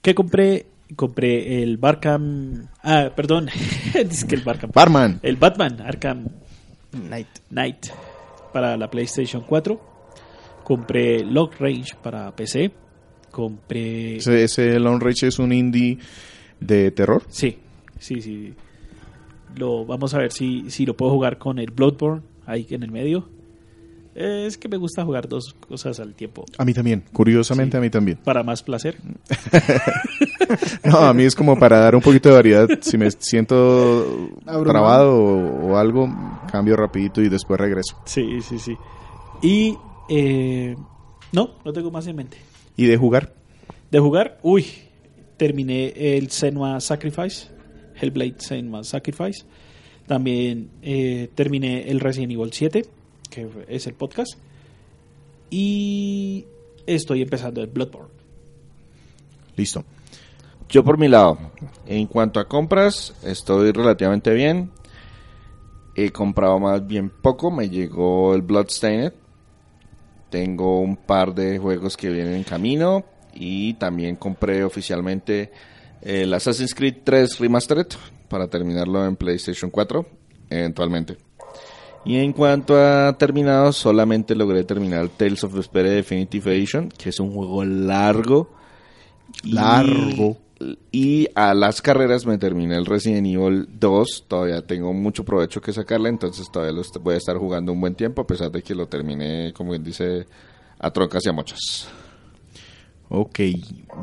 [0.00, 0.64] ¿Qué compré?
[0.94, 2.68] Compré el Barkham...
[2.82, 3.48] Ah, perdón.
[3.94, 4.70] es que el Barkham...
[4.72, 5.20] Barman.
[5.22, 6.28] El Batman Arkham
[6.92, 7.28] Night.
[7.48, 7.86] Knight
[8.52, 9.80] para la PlayStation 4.
[10.62, 12.70] Compré Log Range para PC.
[13.30, 14.16] Compré...
[14.16, 15.98] Ese, ese Lone Rage es un indie
[16.60, 17.22] de terror.
[17.28, 17.58] Sí,
[17.98, 18.54] sí, sí.
[19.56, 22.90] Lo, vamos a ver si, si lo puedo jugar con el Bloodborne ahí en el
[22.90, 23.28] medio.
[24.18, 26.44] Eh, Es que me gusta jugar dos cosas al tiempo.
[26.58, 27.78] A mí también, curiosamente Sí.
[27.78, 28.18] a mí también.
[28.24, 28.96] Para más placer.
[30.84, 32.68] No, a mí es como para dar un poquito de variedad.
[32.80, 34.64] Si me siento Abrumado.
[34.64, 36.08] trabado o, o algo,
[36.50, 37.96] cambio rapidito y después regreso.
[38.04, 38.76] Sí, sí, sí.
[39.42, 39.76] Y...
[40.08, 40.76] eh,
[41.32, 42.36] no, no tengo más en mente.
[42.76, 43.34] ¿Y de jugar?
[43.90, 44.66] De jugar, uy,
[45.36, 47.48] terminé el Senua Sacrifice,
[48.00, 49.44] Hellblade Senua Sacrifice.
[50.06, 52.86] También eh, terminé el Resident Evil 7,
[53.36, 54.34] que es el podcast.
[55.50, 56.46] Y
[56.86, 58.10] estoy empezando el Bloodborne.
[59.56, 59.84] Listo.
[60.68, 61.38] Yo por mi lado,
[61.86, 64.70] en cuanto a compras, estoy relativamente bien.
[65.94, 69.12] He comprado más bien poco, me llegó el Bloodstained.
[70.30, 75.52] Tengo un par de juegos que vienen en camino y también compré oficialmente
[76.02, 77.86] el Assassin's Creed 3 Remastered
[78.28, 80.04] para terminarlo en PlayStation 4
[80.50, 81.16] eventualmente.
[82.06, 87.18] Y en cuanto a terminados, solamente logré terminar Tales of Vesperia Definitive Edition, que es
[87.18, 88.48] un juego largo.
[89.42, 90.38] Largo.
[90.92, 94.26] Y a las carreras me terminé el Resident Evil 2.
[94.28, 97.96] Todavía tengo mucho provecho que sacarle, entonces todavía lo voy a estar jugando un buen
[97.96, 100.26] tiempo, a pesar de que lo terminé, como quien dice,
[100.78, 101.88] a troncas y a mochas.
[103.08, 103.40] Ok,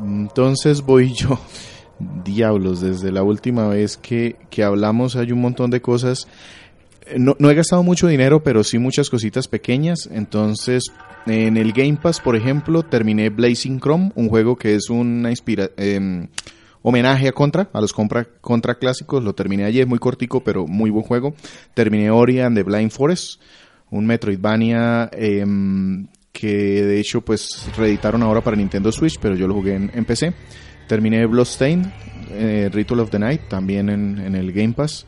[0.04, 1.38] entonces voy yo.
[2.24, 6.28] Diablos, desde la última vez que, que hablamos hay un montón de cosas.
[7.06, 10.08] Eh, No, no he gastado mucho dinero, pero sí muchas cositas pequeñas.
[10.10, 10.84] Entonces,
[11.26, 15.70] en el Game Pass, por ejemplo, terminé Blazing Chrome, un juego que es una inspira
[15.76, 16.28] em,
[16.82, 19.22] homenaje a Contra, a los Contra, Contra clásicos.
[19.24, 21.34] Lo terminé ayer, muy cortico, pero muy buen juego.
[21.74, 23.40] Terminé Ori and the Blind Forest,
[23.90, 29.54] un Metroidvania em, que de hecho pues reeditaron ahora para Nintendo Switch, pero yo lo
[29.54, 30.34] jugué en, PC.
[30.88, 31.86] Terminé Bloodstained,
[32.32, 35.06] eh, Ritual of the Night, también en, en el Game Pass.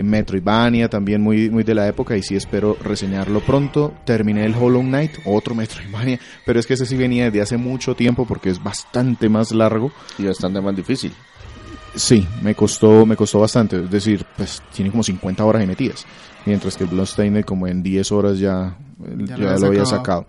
[0.00, 3.92] En Metroidvania, también muy, muy de la época, y sí espero reseñarlo pronto.
[4.04, 7.94] Terminé el Hollow Knight, otro Metroidvania, pero es que ese sí venía desde hace mucho
[7.94, 9.92] tiempo porque es bastante más largo.
[10.18, 11.12] Y bastante más difícil.
[11.94, 13.76] Sí, me costó, me costó bastante.
[13.82, 16.06] Es decir, pues tiene como 50 horas ahí metidas.
[16.46, 19.84] Mientras que el Bloodstained como en 10 horas ya, ya, Ya lo había lo había
[19.86, 20.22] sacado.
[20.22, 20.26] sacado.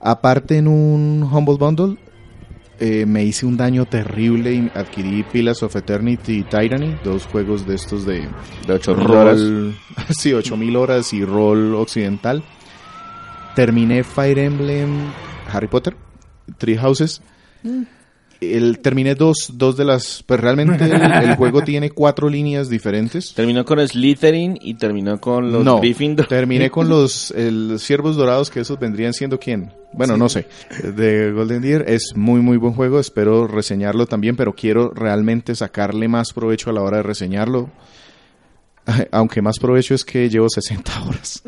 [0.00, 1.96] Aparte en un Humble Bundle
[2.84, 7.64] eh, me hice un daño terrible y adquirí Pillars of Eternity y Tyranny, dos juegos
[7.64, 8.28] de estos de
[8.66, 9.40] De 8000 horas.
[10.18, 12.42] sí, 8000 horas y rol occidental.
[13.54, 15.12] Terminé Fire Emblem
[15.52, 15.96] Harry Potter,
[16.58, 17.22] Three Houses.
[18.42, 23.34] El, terminé dos, dos de las, pues realmente el, el juego tiene cuatro líneas diferentes.
[23.34, 26.26] Terminó con Slytherin y terminó con los no, Gryffindor.
[26.26, 29.72] terminé con los el, ciervos dorados, que esos vendrían siendo quién.
[29.92, 30.46] Bueno, no sé.
[30.82, 32.98] De Golden Deer es muy, muy buen juego.
[32.98, 37.70] Espero reseñarlo también, pero quiero realmente sacarle más provecho a la hora de reseñarlo.
[39.12, 41.42] Aunque más provecho es que llevo 60 horas.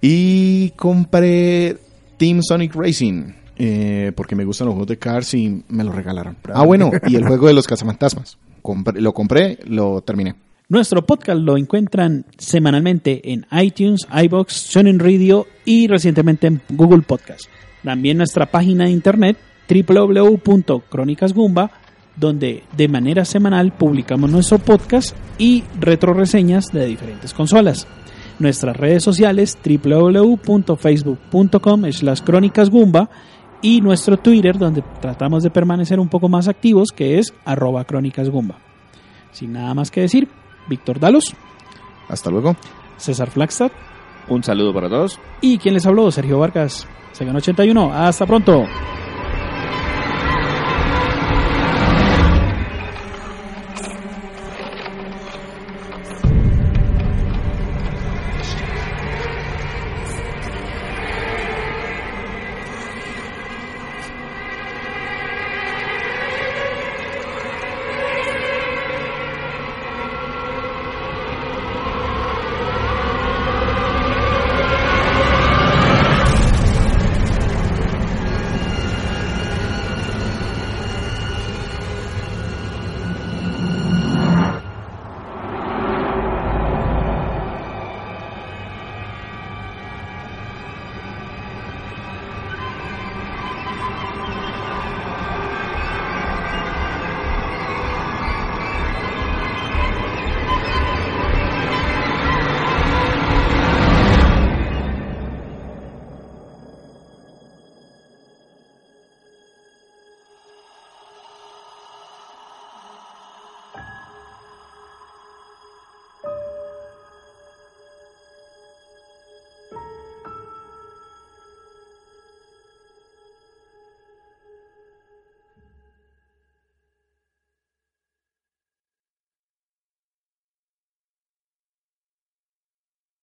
[0.00, 1.76] y compré
[2.16, 3.37] Team Sonic Racing.
[3.58, 6.36] Eh, porque me gustan los juegos de cars y me lo regalaron.
[6.54, 8.38] Ah, bueno, y el juego de los cazafantasmas.
[8.62, 10.34] Compré- lo compré, lo terminé.
[10.68, 17.46] Nuestro podcast lo encuentran semanalmente en iTunes, iBox, Sonin Radio y recientemente en Google Podcast.
[17.82, 19.38] También nuestra página de internet
[19.68, 21.70] www.cronicasgumba,
[22.16, 27.86] donde de manera semanal publicamos nuestro podcast y retroreseñas de diferentes consolas.
[28.38, 32.20] nuestras redes sociales www.facebook.com slash
[33.62, 38.56] y nuestro Twitter donde tratamos de permanecer un poco más activos que es arroba crónicasgumba.
[39.32, 40.28] Sin nada más que decir,
[40.68, 41.34] Víctor Dalos,
[42.08, 42.56] Hasta luego.
[42.96, 43.70] César Flagstad
[44.28, 45.18] Un saludo para todos.
[45.40, 47.92] y quien les habló, Sergio Vargas, Segan 81.
[47.92, 48.64] Hasta pronto.